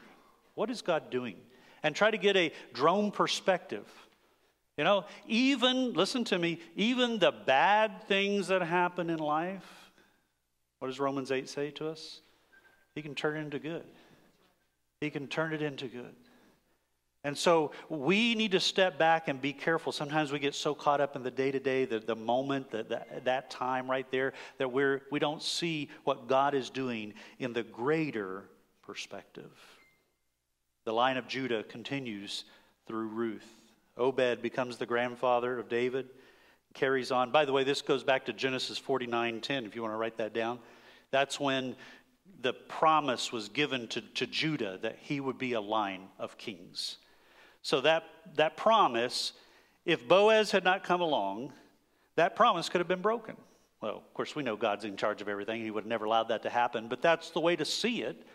What 0.56 0.72
is 0.72 0.82
God 0.82 1.12
doing? 1.12 1.36
And 1.84 1.96
try 1.96 2.10
to 2.10 2.18
get 2.18 2.36
a 2.36 2.52
drone 2.74 3.12
perspective 3.12 3.86
you 4.80 4.86
know, 4.86 5.04
even, 5.28 5.92
listen 5.92 6.24
to 6.24 6.40
me, 6.40 6.62
even 6.78 7.20
the 7.20 7.34
bad 7.34 8.02
things 8.08 8.48
that 8.48 8.62
happen 8.62 9.10
in 9.10 9.20
life, 9.20 9.92
what 10.80 10.88
does 10.88 11.02
Romans 11.02 11.34
8 11.34 11.50
say 11.50 11.70
to 11.72 11.90
us? 11.90 12.22
He 12.96 13.02
can 13.02 13.14
turn 13.14 13.36
it 13.36 13.42
into 13.42 13.60
good. 13.60 13.84
He 15.02 15.10
can 15.10 15.28
turn 15.28 15.52
it 15.52 15.62
into 15.62 15.88
good. 15.88 16.16
And 17.26 17.38
so 17.38 17.74
we 17.90 18.36
need 18.36 18.52
to 18.54 18.62
step 18.62 18.98
back 18.98 19.28
and 19.28 19.42
be 19.42 19.52
careful. 19.52 19.92
Sometimes 19.92 20.32
we 20.32 20.40
get 20.40 20.56
so 20.56 20.74
caught 20.74 21.02
up 21.02 21.18
in 21.18 21.24
the 21.24 21.32
day 21.32 21.52
to 21.52 21.60
day, 21.60 21.84
the 21.84 22.16
moment, 22.16 22.72
the, 22.72 22.84
the, 22.84 23.06
that 23.26 23.52
time 23.52 23.92
right 23.92 24.10
there, 24.12 24.32
that 24.60 24.72
we're, 24.72 25.02
we 25.12 25.20
don't 25.20 25.44
see 25.44 25.90
what 26.06 26.30
God 26.30 26.54
is 26.54 26.70
doing 26.70 27.16
in 27.38 27.52
the 27.52 27.64
greater 27.64 28.46
perspective. 28.82 29.52
The 30.86 30.94
line 30.94 31.18
of 31.18 31.28
Judah 31.28 31.64
continues 31.64 32.46
through 32.88 33.08
Ruth. 33.10 33.59
Obed 34.00 34.42
becomes 34.42 34.78
the 34.78 34.86
grandfather 34.86 35.60
of 35.60 35.70
David, 35.70 36.10
carries 36.74 37.12
on. 37.12 37.32
By 37.32 37.46
the 37.46 37.54
way, 37.54 37.64
this 37.64 37.82
goes 37.82 38.04
back 38.04 38.26
to 38.26 38.34
Genesis 38.34 38.78
49 38.78 39.42
10, 39.42 39.66
if 39.66 39.76
you 39.76 39.82
want 39.82 39.94
to 39.94 39.98
write 39.98 40.18
that 40.18 40.34
down. 40.34 40.60
That's 41.12 41.40
when 41.40 41.76
the 42.42 42.54
promise 42.54 43.32
was 43.32 43.50
given 43.50 43.88
to, 43.90 44.02
to 44.02 44.26
Judah 44.26 44.80
that 44.82 44.98
he 45.02 45.20
would 45.20 45.38
be 45.38 45.54
a 45.54 45.62
line 45.62 46.08
of 46.18 46.38
kings. 46.38 46.98
So 47.62 47.82
that, 47.82 48.04
that 48.36 48.56
promise, 48.56 49.34
if 49.86 50.08
Boaz 50.08 50.52
had 50.52 50.64
not 50.64 50.84
come 50.84 51.02
along, 51.02 51.52
that 52.16 52.36
promise 52.36 52.70
could 52.70 52.80
have 52.80 52.88
been 52.88 53.02
broken. 53.02 53.36
Well, 53.82 53.98
of 53.98 54.14
course, 54.14 54.36
we 54.36 54.44
know 54.44 54.56
God's 54.56 54.86
in 54.86 54.98
charge 54.98 55.22
of 55.22 55.28
everything. 55.28 55.64
He 55.64 55.72
would 55.72 55.84
have 55.84 55.90
never 55.90 56.06
allowed 56.06 56.30
that 56.30 56.44
to 56.44 56.50
happen, 56.50 56.88
but 56.88 57.02
that's 57.02 57.32
the 57.32 57.40
way 57.40 57.56
to 57.56 57.66
see 57.66 58.02
it. 58.02 58.26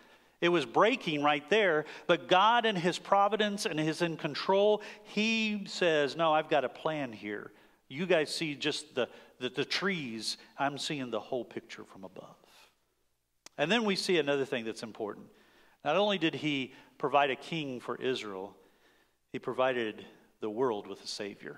It 0.44 0.50
was 0.50 0.66
breaking 0.66 1.22
right 1.22 1.48
there, 1.48 1.87
but 2.07 2.28
God 2.28 2.66
in 2.66 2.76
His 2.76 2.98
providence 2.98 3.64
and 3.64 3.80
His 3.80 4.02
in 4.02 4.18
control, 4.18 4.83
He 5.04 5.64
says, 5.64 6.16
No, 6.16 6.35
I've 6.35 6.50
got 6.50 6.66
a 6.66 6.68
plan 6.68 7.14
here. 7.14 7.50
You 7.88 8.04
guys 8.04 8.28
see 8.28 8.54
just 8.54 8.94
the, 8.94 9.09
the, 9.38 9.48
the 9.48 9.64
trees, 9.64 10.37
I'm 10.59 10.76
seeing 10.76 11.11
the 11.11 11.18
whole 11.18 11.46
picture 11.46 11.83
from 11.85 12.04
above. 12.04 12.37
And 13.57 13.72
then 13.72 13.87
we 13.87 13.96
see 13.96 14.18
another 14.18 14.44
thing 14.44 14.66
that's 14.66 14.83
important. 14.83 15.28
Not 15.83 15.96
only 15.96 16.18
did 16.18 16.35
He 16.35 16.74
provide 16.98 17.30
a 17.30 17.37
king 17.37 17.80
for 17.80 17.96
Israel, 17.96 18.54
He 19.33 19.38
provided 19.38 20.04
the 20.40 20.50
world 20.50 20.87
with 20.87 21.02
a 21.02 21.09
Savior 21.09 21.57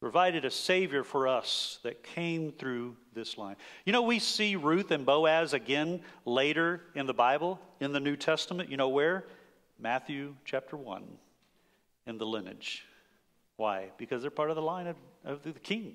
provided 0.00 0.46
a 0.46 0.50
Savior 0.50 1.04
for 1.04 1.28
us 1.28 1.78
that 1.82 2.02
came 2.02 2.52
through 2.52 2.96
this 3.14 3.36
line. 3.36 3.56
You 3.84 3.92
know, 3.92 4.02
we 4.02 4.18
see 4.18 4.56
Ruth 4.56 4.90
and 4.90 5.04
Boaz 5.04 5.52
again 5.52 6.00
later 6.24 6.80
in 6.94 7.06
the 7.06 7.14
Bible, 7.14 7.60
in 7.80 7.92
the 7.92 8.00
New 8.00 8.16
Testament. 8.16 8.70
You 8.70 8.78
know 8.78 8.88
where? 8.88 9.26
Matthew 9.78 10.34
chapter 10.44 10.76
1, 10.76 11.04
in 12.06 12.16
the 12.16 12.26
lineage. 12.26 12.84
Why? 13.56 13.90
Because 13.98 14.22
they're 14.22 14.30
part 14.30 14.48
of 14.48 14.56
the 14.56 14.62
line 14.62 14.86
of, 14.86 14.96
of 15.24 15.42
the 15.42 15.52
king. 15.52 15.94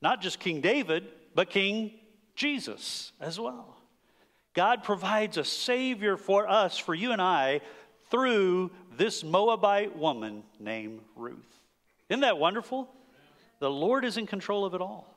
Not 0.00 0.22
just 0.22 0.40
King 0.40 0.62
David, 0.62 1.06
but 1.34 1.50
King 1.50 1.92
Jesus 2.34 3.12
as 3.20 3.38
well. 3.38 3.76
God 4.54 4.82
provides 4.82 5.36
a 5.36 5.44
Savior 5.44 6.16
for 6.16 6.48
us, 6.48 6.78
for 6.78 6.94
you 6.94 7.12
and 7.12 7.20
I, 7.20 7.60
through 8.10 8.70
this 8.96 9.22
Moabite 9.22 9.96
woman 9.96 10.42
named 10.58 11.00
Ruth. 11.14 11.60
Isn't 12.08 12.20
that 12.20 12.38
wonderful? 12.38 12.88
The 13.58 13.70
Lord 13.70 14.04
is 14.04 14.16
in 14.16 14.26
control 14.26 14.64
of 14.64 14.74
it 14.74 14.80
all. 14.80 15.16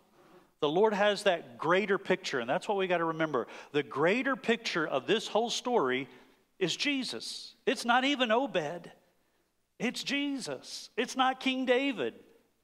The 0.62 0.70
Lord 0.70 0.94
has 0.94 1.24
that 1.24 1.58
greater 1.58 1.98
picture, 1.98 2.40
and 2.40 2.50
that's 2.50 2.68
what 2.68 2.78
we 2.78 2.88
got 2.88 2.98
to 2.98 3.06
remember. 3.06 3.48
The 3.72 3.84
greater 3.84 4.36
picture 4.36 4.86
of 4.86 5.08
this 5.08 5.28
whole 5.28 5.50
story 5.50 6.08
is 6.58 6.76
Jesus. 6.76 7.56
It's 7.66 7.86
not 7.86 8.04
even 8.04 8.32
Obed, 8.32 8.92
it's 9.78 10.04
Jesus. 10.04 10.90
It's 10.98 11.16
not 11.16 11.40
King 11.40 11.66
David, 11.66 12.14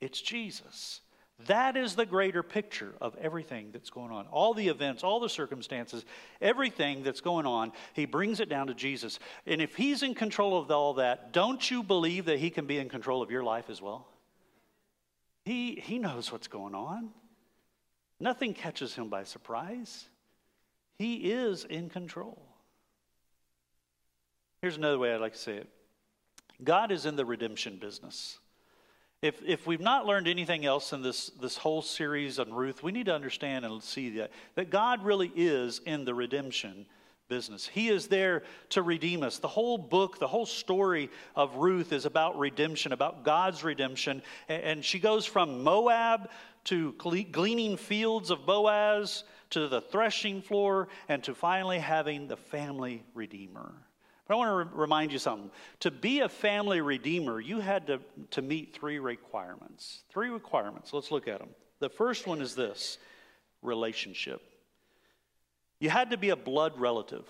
it's 0.01 0.21
Jesus. 0.21 1.01
That 1.47 1.75
is 1.75 1.95
the 1.95 2.05
greater 2.05 2.43
picture 2.43 2.93
of 3.01 3.15
everything 3.17 3.69
that's 3.73 3.89
going 3.89 4.11
on. 4.11 4.25
All 4.27 4.53
the 4.53 4.69
events, 4.69 5.03
all 5.03 5.19
the 5.19 5.27
circumstances, 5.29 6.05
everything 6.41 7.03
that's 7.03 7.19
going 7.19 7.45
on, 7.45 7.73
he 7.93 8.05
brings 8.05 8.39
it 8.39 8.47
down 8.47 8.67
to 8.67 8.73
Jesus. 8.73 9.19
And 9.45 9.61
if 9.61 9.75
he's 9.75 10.01
in 10.01 10.15
control 10.15 10.57
of 10.57 10.71
all 10.71 10.93
that, 10.93 11.33
don't 11.33 11.69
you 11.69 11.83
believe 11.83 12.25
that 12.25 12.39
he 12.39 12.49
can 12.49 12.65
be 12.65 12.77
in 12.77 12.87
control 12.87 13.21
of 13.21 13.31
your 13.31 13.43
life 13.43 13.69
as 13.69 13.81
well? 13.81 14.07
He, 15.45 15.75
he 15.75 15.99
knows 15.99 16.31
what's 16.31 16.47
going 16.47 16.75
on. 16.75 17.11
Nothing 18.19 18.53
catches 18.53 18.95
him 18.95 19.09
by 19.09 19.23
surprise. 19.23 20.09
He 20.97 21.31
is 21.31 21.63
in 21.65 21.89
control. 21.89 22.41
Here's 24.61 24.77
another 24.77 24.97
way 24.97 25.13
I'd 25.13 25.21
like 25.21 25.33
to 25.33 25.39
say 25.39 25.57
it 25.57 25.69
God 26.63 26.91
is 26.91 27.05
in 27.05 27.15
the 27.15 27.25
redemption 27.25 27.77
business. 27.77 28.39
If, 29.21 29.41
if 29.43 29.65
we've 29.65 29.81
not 29.81 30.05
learned 30.05 30.27
anything 30.27 30.65
else 30.65 30.93
in 30.93 31.01
this, 31.01 31.29
this 31.41 31.57
whole 31.57 31.81
series 31.81 32.37
on 32.37 32.53
Ruth, 32.53 32.83
we 32.83 32.91
need 32.91 33.07
to 33.07 33.15
understand 33.15 33.65
and 33.65 33.81
see 33.81 34.09
that, 34.17 34.31
that 34.55 34.69
God 34.69 35.03
really 35.03 35.31
is 35.35 35.79
in 35.85 36.05
the 36.05 36.13
redemption 36.13 36.85
business. 37.27 37.67
He 37.67 37.89
is 37.89 38.07
there 38.07 38.43
to 38.69 38.81
redeem 38.81 39.23
us. 39.23 39.39
The 39.39 39.47
whole 39.47 39.77
book, 39.77 40.19
the 40.19 40.27
whole 40.27 40.45
story 40.45 41.09
of 41.35 41.55
Ruth 41.55 41.91
is 41.91 42.05
about 42.05 42.37
redemption, 42.37 42.91
about 42.91 43.23
God's 43.23 43.63
redemption. 43.63 44.21
And 44.47 44.83
she 44.83 44.99
goes 44.99 45.25
from 45.25 45.63
Moab 45.63 46.29
to 46.65 46.93
gleaning 46.93 47.77
fields 47.77 48.31
of 48.31 48.45
Boaz 48.45 49.23
to 49.51 49.67
the 49.67 49.81
threshing 49.81 50.41
floor 50.41 50.87
and 51.07 51.23
to 51.23 51.35
finally 51.35 51.79
having 51.79 52.27
the 52.27 52.37
family 52.37 53.03
redeemer. 53.13 53.73
But 54.27 54.33
I 54.33 54.37
want 54.37 54.49
to 54.49 54.71
re- 54.71 54.81
remind 54.81 55.11
you 55.11 55.19
something. 55.19 55.51
To 55.81 55.91
be 55.91 56.21
a 56.21 56.29
family 56.29 56.81
redeemer, 56.81 57.39
you 57.39 57.59
had 57.59 57.87
to, 57.87 57.99
to 58.31 58.41
meet 58.41 58.75
three 58.75 58.97
requirements. 58.97 60.03
Three 60.09 60.29
requirements. 60.29 60.93
Let's 60.93 61.11
look 61.11 61.27
at 61.27 61.39
them. 61.39 61.49
The 61.79 61.89
first 61.89 62.25
one 62.25 62.41
is 62.41 62.55
this 62.55 62.97
relationship. 63.61 64.41
You 65.85 65.91
had 65.91 66.09
to 66.09 66.17
be 66.17 66.29
a 66.31 66.35
blood 66.35 66.79
relative. 66.79 67.25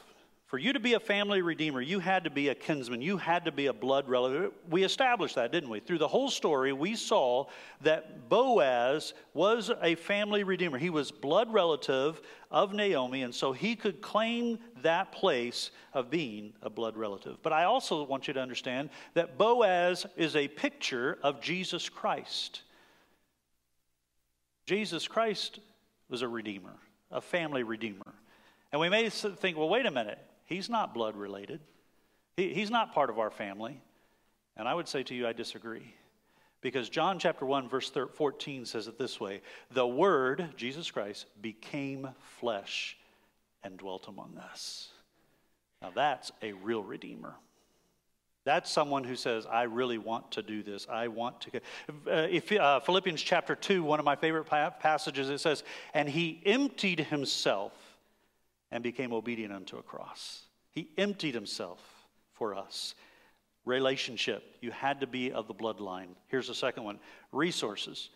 For 0.46 0.58
you 0.58 0.72
to 0.72 0.80
be 0.80 0.94
a 0.94 1.00
family 1.02 1.42
redeemer, 1.42 1.82
you 1.82 2.00
had 2.00 2.24
to 2.24 2.30
be 2.30 2.48
a 2.48 2.56
kinsman. 2.56 3.02
You 3.02 3.18
had 3.18 3.44
to 3.44 3.52
be 3.52 3.66
a 3.66 3.74
blood 3.74 4.08
relative. 4.08 4.54
We 4.70 4.86
established 4.86 5.36
that, 5.36 5.52
didn't 5.52 5.70
we? 5.70 5.82
Through 5.82 5.98
the 5.98 6.08
whole 6.08 6.30
story, 6.30 6.72
we 6.72 6.96
saw 6.96 7.48
that 7.82 8.30
Boaz 8.30 9.14
was 9.34 9.72
a 9.82 9.96
family 9.96 10.46
redeemer. 10.46 10.78
He 10.78 10.90
was 10.90 11.12
blood 11.12 11.52
relative 11.52 12.22
of 12.50 12.72
Naomi, 12.72 13.24
and 13.24 13.36
so 13.36 13.52
he 13.52 13.76
could 13.76 14.00
claim 14.00 14.58
that 14.84 15.12
place 15.12 15.72
of 15.92 16.10
being 16.10 16.54
a 16.62 16.70
blood 16.70 16.96
relative. 16.96 17.36
But 17.44 17.52
I 17.52 17.66
also 17.66 18.06
want 18.06 18.30
you 18.30 18.34
to 18.36 18.40
understand 18.40 18.90
that 19.16 19.38
Boaz 19.38 20.06
is 20.16 20.38
a 20.38 20.48
picture 20.48 21.18
of 21.24 21.42
Jesus 21.42 21.90
Christ. 21.90 22.62
Jesus 24.66 25.10
Christ 25.10 25.60
was 26.10 26.22
a 26.22 26.28
redeemer, 26.30 26.78
a 27.12 27.20
family 27.20 27.64
redeemer. 27.64 28.14
And 28.76 28.82
we 28.82 28.90
may 28.90 29.08
think, 29.10 29.56
well, 29.56 29.70
wait 29.70 29.86
a 29.86 29.92
minute. 29.92 30.20
He's 30.44 30.70
not 30.70 30.94
blood 30.94 31.16
related, 31.16 31.62
he, 32.36 32.54
he's 32.54 32.70
not 32.70 32.94
part 32.94 33.10
of 33.10 33.18
our 33.18 33.32
family. 33.32 33.80
And 34.58 34.68
I 34.68 34.74
would 34.74 34.90
say 34.90 35.02
to 35.04 35.16
you, 35.16 35.26
I 35.26 35.32
disagree. 35.32 35.94
Because 36.60 36.90
John 36.90 37.18
chapter 37.18 37.46
1, 37.46 37.70
verse 37.70 37.90
14 37.90 38.66
says 38.66 38.90
it 38.90 39.00
this 39.00 39.18
way 39.18 39.40
The 39.72 39.88
Word, 39.88 40.50
Jesus 40.58 40.92
Christ, 40.92 41.26
became 41.42 42.10
flesh 42.42 42.98
and 43.64 43.78
dwelt 43.78 44.10
among 44.10 44.38
us. 44.52 44.90
Now 45.82 45.94
that's 45.96 46.34
a 46.42 46.52
real 46.52 46.84
Redeemer. 46.84 47.36
That's 48.44 48.70
someone 48.70 49.06
who 49.06 49.16
says, 49.16 49.46
I 49.46 49.64
really 49.64 50.00
want 50.00 50.32
to 50.32 50.42
do 50.42 50.64
this. 50.64 50.86
I 50.92 51.08
want 51.08 51.40
to. 51.40 51.62
Uh, 51.90 52.28
if, 52.30 52.52
uh, 52.52 52.82
Philippians 52.82 53.22
chapter 53.22 53.56
2, 53.56 53.84
one 53.84 54.00
of 54.00 54.06
my 54.06 54.18
favorite 54.18 54.48
passages, 54.48 55.30
it 55.30 55.40
says, 55.40 55.64
And 55.94 56.10
he 56.10 56.42
emptied 56.46 57.00
himself 57.00 57.72
and 58.76 58.84
became 58.84 59.14
obedient 59.14 59.54
unto 59.54 59.78
a 59.78 59.82
cross. 59.82 60.42
He 60.74 60.90
emptied 60.98 61.34
himself 61.34 61.80
for 62.34 62.54
us. 62.54 62.94
Relationship, 63.64 64.44
you 64.60 64.70
had 64.70 65.00
to 65.00 65.08
be 65.08 65.32
of 65.32 65.48
the 65.48 65.54
bloodline. 65.54 66.10
Here's 66.28 66.50
the 66.50 66.54
second 66.54 66.84
one 66.84 67.00
resources. 67.32 68.10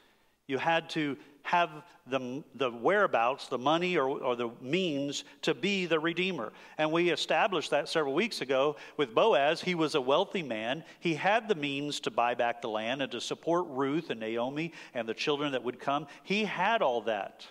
You 0.48 0.58
had 0.58 0.90
to 0.90 1.16
have 1.44 1.70
the, 2.08 2.44
the 2.56 2.72
whereabouts, 2.72 3.48
the 3.48 3.58
money, 3.58 3.96
or, 3.96 4.10
or 4.10 4.36
the 4.36 4.50
means 4.60 5.24
to 5.44 5.54
be 5.54 5.86
the 5.86 5.98
Redeemer. 5.98 6.52
And 6.78 6.92
we 6.92 7.10
established 7.10 7.70
that 7.70 7.88
several 7.88 8.14
weeks 8.14 8.42
ago 8.42 8.76
with 8.98 9.16
Boaz. 9.16 9.62
He 9.62 9.76
was 9.76 9.96
a 9.96 10.02
wealthy 10.02 10.44
man. 10.44 10.84
He 11.00 11.14
had 11.14 11.48
the 11.48 11.56
means 11.56 12.02
to 12.02 12.12
buy 12.12 12.34
back 12.36 12.62
the 12.62 12.68
land 12.68 13.02
and 13.02 13.12
to 13.14 13.22
support 13.22 13.66
Ruth 13.70 14.10
and 14.10 14.20
Naomi 14.20 14.74
and 14.94 15.08
the 15.08 15.14
children 15.14 15.54
that 15.54 15.64
would 15.64 15.80
come. 15.80 16.08
He 16.24 16.44
had 16.44 16.82
all 16.82 17.00
that. 17.04 17.48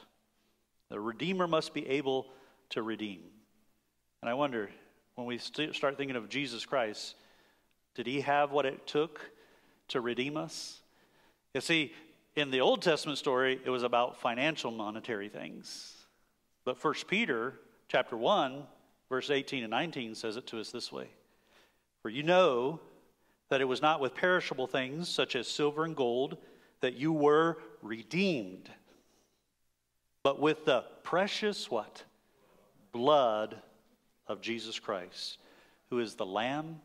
The 0.91 1.01
Redeemer 1.01 1.47
must 1.47 1.73
be 1.73 1.89
able 1.89 2.27
to 2.71 2.83
redeem. 2.83 3.21
And 4.23 4.31
I 4.31 4.35
wonder, 4.35 4.71
when 5.15 5.27
we 5.27 5.39
st- 5.39 5.75
start 5.75 5.97
thinking 5.97 6.17
of 6.17 6.29
Jesus 6.29 6.67
Christ, 6.67 7.15
did 7.95 8.07
he 8.07 8.21
have 8.21 8.53
what 8.53 8.67
it 8.67 8.87
took 8.87 9.21
to 9.89 10.01
redeem 10.01 10.37
us? 10.37 10.81
You 11.55 11.61
see, 11.61 11.93
in 12.37 12.51
the 12.51 12.61
Old 12.61 12.83
Testament 12.83 13.19
story, 13.19 13.61
it 13.65 13.71
was 13.71 13.83
about 13.83 14.21
financial 14.21 14.71
monetary 14.71 15.29
things. 15.29 15.95
But 16.65 16.79
First 16.79 17.09
Peter 17.09 17.55
chapter 17.89 18.17
1, 18.17 18.63
verse 19.09 19.31
18 19.31 19.65
and 19.65 19.71
19 19.71 20.15
says 20.15 20.37
it 20.37 20.47
to 20.49 20.61
us 20.61 20.71
this 20.71 20.93
way. 20.93 21.09
For 22.03 22.11
you 22.11 22.23
know 22.23 22.81
that 23.49 23.61
it 23.61 23.65
was 23.65 23.83
not 23.83 24.01
with 24.01 24.15
perishable 24.15 24.67
things 24.67 25.09
such 25.09 25.35
as 25.35 25.49
silver 25.49 25.85
and 25.85 25.97
gold 25.97 26.37
that 26.81 26.95
you 26.95 27.13
were 27.13 27.59
redeemed, 27.83 28.71
but 30.23 30.41
with 30.41 30.65
the 30.65 30.85
precious 31.03 31.71
what? 31.71 32.05
Blood 32.99 33.57
of 34.27 34.41
Jesus 34.41 34.81
Christ, 34.81 35.39
who 35.89 36.01
is 36.01 36.17
the 36.17 36.27
Lamb 36.27 36.81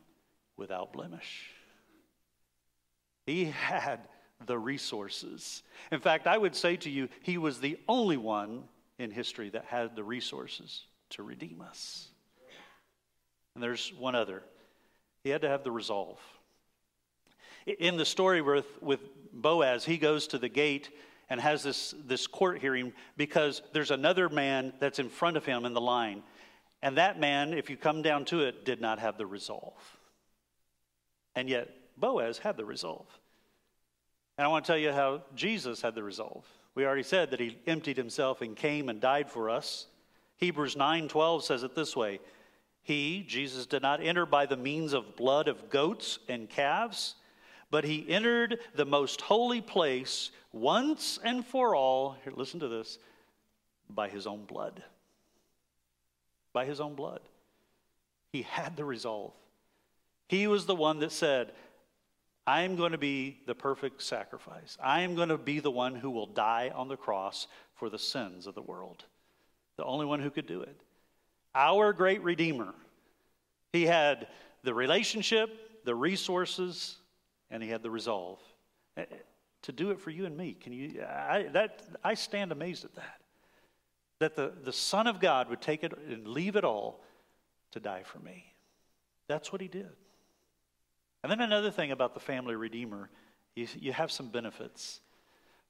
without 0.57 0.93
blemish. 0.93 1.49
He 3.25 3.45
had 3.45 3.99
the 4.45 4.59
resources. 4.59 5.63
In 5.91 5.99
fact, 5.99 6.27
I 6.27 6.37
would 6.37 6.55
say 6.55 6.75
to 6.77 6.89
you, 6.89 7.09
he 7.23 7.39
was 7.39 7.59
the 7.59 7.79
only 7.87 8.17
one 8.17 8.65
in 8.99 9.09
history 9.09 9.49
that 9.49 9.65
had 9.65 9.95
the 9.95 10.03
resources 10.03 10.85
to 11.09 11.23
redeem 11.23 11.61
us. 11.61 12.09
And 13.55 13.63
there's 13.63 13.91
one 13.97 14.13
other. 14.13 14.43
He 15.23 15.31
had 15.31 15.41
to 15.41 15.49
have 15.49 15.63
the 15.63 15.71
resolve. 15.71 16.19
In 17.65 17.97
the 17.97 18.05
story 18.05 18.41
with, 18.41 18.67
with 18.83 18.99
Boaz, 19.33 19.83
he 19.83 19.97
goes 19.97 20.27
to 20.27 20.37
the 20.37 20.49
gate 20.49 20.91
and 21.29 21.39
has 21.39 21.63
this, 21.63 21.93
this 22.05 22.27
court 22.27 22.59
hearing 22.59 22.93
because 23.17 23.61
there's 23.71 23.91
another 23.91 24.29
man 24.29 24.73
that's 24.79 24.99
in 24.99 25.09
front 25.09 25.37
of 25.37 25.45
him 25.45 25.65
in 25.65 25.73
the 25.73 25.81
line. 25.81 26.23
And 26.81 26.97
that 26.97 27.19
man, 27.19 27.53
if 27.53 27.69
you 27.69 27.77
come 27.77 28.01
down 28.01 28.25
to 28.25 28.41
it, 28.41 28.65
did 28.65 28.81
not 28.81 28.99
have 28.99 29.17
the 29.17 29.25
resolve. 29.25 29.73
And 31.35 31.49
yet, 31.49 31.69
Boaz 31.97 32.37
had 32.37 32.57
the 32.57 32.65
resolve. 32.65 33.07
And 34.37 34.45
I 34.45 34.49
want 34.49 34.65
to 34.65 34.71
tell 34.71 34.79
you 34.79 34.91
how 34.91 35.23
Jesus 35.35 35.81
had 35.81 35.95
the 35.95 36.03
resolve. 36.03 36.45
We 36.75 36.85
already 36.85 37.03
said 37.03 37.31
that 37.31 37.39
he 37.39 37.57
emptied 37.67 37.97
himself 37.97 38.41
and 38.41 38.55
came 38.55 38.89
and 38.89 38.99
died 38.99 39.29
for 39.29 39.49
us. 39.49 39.87
Hebrews 40.37 40.75
9:12 40.75 41.43
says 41.43 41.63
it 41.63 41.75
this 41.75 41.95
way: 41.95 42.19
He, 42.81 43.23
Jesus, 43.23 43.65
did 43.65 43.81
not 43.81 44.01
enter 44.01 44.25
by 44.25 44.45
the 44.45 44.57
means 44.57 44.93
of 44.93 45.15
blood 45.15 45.47
of 45.47 45.69
goats 45.69 46.19
and 46.27 46.49
calves, 46.49 47.15
but 47.73 47.85
he 47.85 48.07
entered 48.07 48.59
the 48.75 48.85
most 48.85 49.19
holy 49.19 49.59
place 49.59 50.29
once 50.51 51.17
and 51.23 51.43
for 51.43 51.75
all. 51.75 52.15
Here, 52.23 52.31
listen 52.35 52.59
to 52.59 52.67
this 52.67 52.99
by 53.89 54.09
his 54.09 54.27
own 54.27 54.45
blood. 54.45 54.83
By 56.53 56.65
his 56.65 56.79
own 56.79 56.93
blood. 56.93 57.21
He 58.31 58.43
had 58.43 58.77
the 58.77 58.85
resolve. 58.85 59.31
He 60.27 60.45
was 60.45 60.67
the 60.67 60.75
one 60.75 60.99
that 60.99 61.11
said, 61.11 61.51
I 62.45 62.61
am 62.61 62.75
going 62.75 62.91
to 62.91 62.99
be 62.99 63.39
the 63.47 63.55
perfect 63.55 64.03
sacrifice. 64.03 64.77
I 64.79 65.01
am 65.01 65.15
going 65.15 65.29
to 65.29 65.39
be 65.39 65.59
the 65.59 65.71
one 65.71 65.95
who 65.95 66.11
will 66.11 66.27
die 66.27 66.71
on 66.75 66.89
the 66.89 66.95
cross 66.95 67.47
for 67.73 67.89
the 67.89 67.97
sins 67.97 68.45
of 68.45 68.53
the 68.53 68.61
world. 68.61 69.03
The 69.77 69.83
only 69.83 70.05
one 70.05 70.19
who 70.19 70.29
could 70.29 70.45
do 70.45 70.61
it. 70.61 70.79
Our 71.55 71.91
great 71.91 72.21
Redeemer. 72.21 72.75
He 73.71 73.87
had 73.87 74.27
the 74.61 74.75
relationship, 74.75 75.83
the 75.85 75.95
resources, 75.95 76.97
and 77.53 77.61
he 77.61 77.69
had 77.69 77.83
the 77.83 77.89
resolve 77.89 78.39
eh, 78.97 79.05
eh, 79.09 79.15
to 79.61 79.71
do 79.71 79.91
it 79.91 80.01
for 80.01 80.09
you 80.09 80.25
and 80.25 80.35
me. 80.35 80.57
Can 80.59 80.73
you? 80.73 81.01
I, 81.03 81.43
that, 81.53 81.83
I 82.03 82.15
stand 82.15 82.51
amazed 82.51 82.83
at 82.83 82.95
that. 82.95 83.21
That 84.19 84.35
the, 84.35 84.51
the 84.63 84.73
Son 84.73 85.07
of 85.07 85.21
God 85.21 85.49
would 85.49 85.61
take 85.61 85.83
it 85.83 85.93
and 86.09 86.27
leave 86.27 86.55
it 86.55 86.65
all 86.65 87.01
to 87.71 87.79
die 87.79 88.03
for 88.03 88.19
me. 88.19 88.43
That's 89.27 89.51
what 89.51 89.61
he 89.61 89.67
did. 89.67 89.89
And 91.21 91.31
then 91.31 91.39
another 91.39 91.71
thing 91.71 91.91
about 91.91 92.13
the 92.13 92.19
family 92.19 92.55
redeemer, 92.55 93.09
you, 93.55 93.67
you 93.79 93.93
have 93.93 94.11
some 94.11 94.29
benefits. 94.29 94.99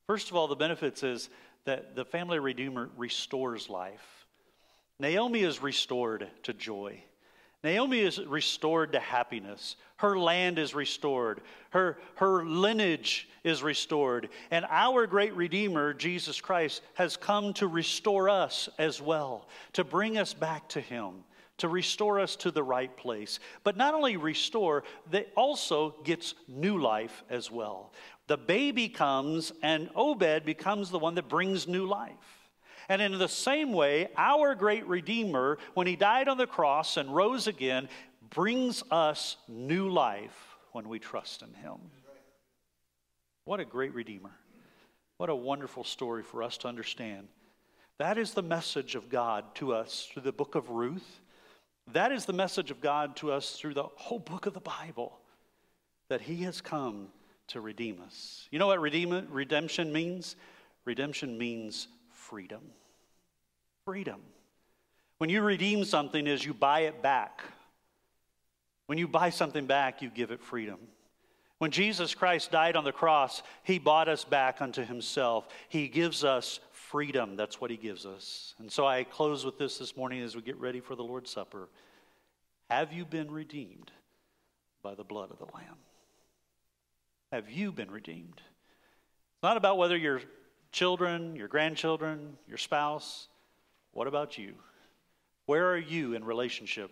First 0.07 0.31
of 0.31 0.35
all, 0.35 0.47
the 0.47 0.55
benefits 0.55 1.03
is 1.03 1.29
that 1.65 1.95
the 1.95 2.05
family 2.05 2.39
redeemer 2.39 2.89
restores 2.97 3.69
life. 3.69 4.25
Naomi 4.99 5.41
is 5.41 5.61
restored 5.61 6.27
to 6.43 6.53
joy. 6.53 7.03
Naomi 7.63 7.99
is 8.01 8.19
restored 8.19 8.91
to 8.91 8.99
happiness. 8.99 9.77
Her 9.95 10.19
land 10.19 10.59
is 10.59 10.75
restored. 10.75 11.41
Her, 11.69 11.97
her 12.15 12.43
lineage 12.45 13.29
is 13.45 13.63
restored. 13.63 14.29
And 14.51 14.65
our 14.69 15.07
great 15.07 15.33
Redeemer, 15.33 15.93
Jesus 15.93 16.41
Christ, 16.41 16.81
has 16.95 17.15
come 17.15 17.53
to 17.53 17.67
restore 17.67 18.29
us 18.29 18.67
as 18.77 19.01
well, 19.01 19.47
to 19.73 19.85
bring 19.85 20.17
us 20.17 20.33
back 20.33 20.67
to 20.69 20.81
Him, 20.81 21.23
to 21.59 21.69
restore 21.69 22.19
us 22.19 22.35
to 22.37 22.51
the 22.51 22.63
right 22.63 22.95
place. 22.97 23.39
But 23.63 23.77
not 23.77 23.93
only 23.93 24.17
restore, 24.17 24.83
they 25.09 25.27
also 25.37 25.95
gets 26.03 26.35
new 26.49 26.79
life 26.79 27.23
as 27.29 27.49
well. 27.49 27.93
The 28.27 28.37
baby 28.37 28.89
comes, 28.89 29.53
and 29.61 29.89
Obed 29.95 30.43
becomes 30.45 30.89
the 30.89 30.99
one 30.99 31.15
that 31.15 31.29
brings 31.29 31.65
new 31.65 31.85
life. 31.85 32.42
And 32.89 33.01
in 33.01 33.17
the 33.17 33.27
same 33.27 33.71
way, 33.71 34.09
our 34.17 34.55
great 34.55 34.85
Redeemer, 34.87 35.57
when 35.73 35.87
he 35.87 35.95
died 35.95 36.27
on 36.27 36.37
the 36.37 36.47
cross 36.47 36.97
and 36.97 37.13
rose 37.13 37.47
again, 37.47 37.89
brings 38.29 38.83
us 38.91 39.37
new 39.47 39.89
life 39.89 40.57
when 40.71 40.89
we 40.89 40.99
trust 40.99 41.41
in 41.41 41.53
him. 41.53 41.77
What 43.45 43.59
a 43.59 43.65
great 43.65 43.93
Redeemer. 43.93 44.31
What 45.17 45.29
a 45.29 45.35
wonderful 45.35 45.83
story 45.83 46.23
for 46.23 46.43
us 46.43 46.57
to 46.57 46.67
understand. 46.67 47.27
That 47.99 48.17
is 48.17 48.33
the 48.33 48.41
message 48.41 48.95
of 48.95 49.09
God 49.09 49.45
to 49.55 49.73
us 49.73 50.09
through 50.11 50.23
the 50.23 50.31
book 50.31 50.55
of 50.55 50.69
Ruth. 50.69 51.21
That 51.91 52.11
is 52.11 52.25
the 52.25 52.33
message 52.33 52.71
of 52.71 52.81
God 52.81 53.15
to 53.17 53.31
us 53.31 53.57
through 53.57 53.75
the 53.75 53.83
whole 53.83 54.19
book 54.19 54.45
of 54.45 54.53
the 54.53 54.61
Bible 54.61 55.19
that 56.09 56.21
He 56.21 56.43
has 56.43 56.61
come 56.61 57.07
to 57.47 57.61
redeem 57.61 58.01
us. 58.01 58.47
You 58.51 58.59
know 58.59 58.67
what 58.67 58.81
redeem, 58.81 59.27
redemption 59.29 59.91
means? 59.91 60.35
Redemption 60.85 61.37
means 61.37 61.87
freedom. 62.29 62.61
Freedom. 63.85 64.21
When 65.17 65.29
you 65.29 65.41
redeem 65.41 65.85
something 65.85 66.27
is 66.27 66.45
you 66.45 66.53
buy 66.53 66.81
it 66.81 67.01
back. 67.01 67.41
When 68.87 68.97
you 68.97 69.07
buy 69.07 69.29
something 69.29 69.65
back, 69.65 70.01
you 70.01 70.09
give 70.09 70.31
it 70.31 70.41
freedom. 70.41 70.79
When 71.59 71.71
Jesus 71.71 72.13
Christ 72.13 72.51
died 72.51 72.75
on 72.75 72.83
the 72.83 72.91
cross, 72.91 73.41
he 73.63 73.79
bought 73.79 74.09
us 74.09 74.25
back 74.25 74.61
unto 74.61 74.83
himself. 74.83 75.47
He 75.69 75.87
gives 75.87 76.23
us 76.23 76.59
freedom. 76.71 77.35
That's 77.37 77.61
what 77.61 77.71
he 77.71 77.77
gives 77.77 78.05
us. 78.05 78.53
And 78.59 78.69
so 78.71 78.85
I 78.85 79.03
close 79.03 79.45
with 79.45 79.57
this 79.57 79.77
this 79.77 79.95
morning 79.95 80.21
as 80.21 80.35
we 80.35 80.41
get 80.41 80.57
ready 80.57 80.81
for 80.81 80.95
the 80.95 81.03
Lord's 81.03 81.31
Supper. 81.31 81.69
Have 82.69 82.91
you 82.91 83.05
been 83.05 83.31
redeemed 83.31 83.91
by 84.81 84.95
the 84.95 85.03
blood 85.03 85.31
of 85.31 85.37
the 85.37 85.45
Lamb? 85.53 85.77
Have 87.31 87.49
you 87.49 87.71
been 87.71 87.89
redeemed? 87.89 88.41
It's 88.41 89.43
not 89.43 89.57
about 89.57 89.77
whether 89.77 89.95
you're 89.95 90.21
children, 90.73 91.37
your 91.37 91.47
grandchildren, 91.47 92.37
your 92.47 92.57
spouse. 92.57 93.27
What 93.93 94.07
about 94.07 94.37
you? 94.37 94.55
Where 95.45 95.71
are 95.71 95.77
you 95.77 96.13
in 96.15 96.25
relationship 96.25 96.91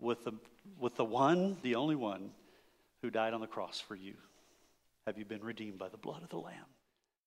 with 0.00 0.24
the, 0.24 0.32
with 0.78 0.94
the 0.96 1.04
one, 1.04 1.58
the 1.62 1.74
only 1.74 1.96
one, 1.96 2.30
who 3.02 3.10
died 3.10 3.34
on 3.34 3.40
the 3.40 3.46
cross 3.46 3.80
for 3.80 3.94
you? 3.94 4.14
Have 5.06 5.18
you 5.18 5.24
been 5.24 5.42
redeemed 5.42 5.78
by 5.78 5.88
the 5.88 5.96
blood 5.96 6.22
of 6.22 6.30
the 6.30 6.38
Lamb? 6.38 6.54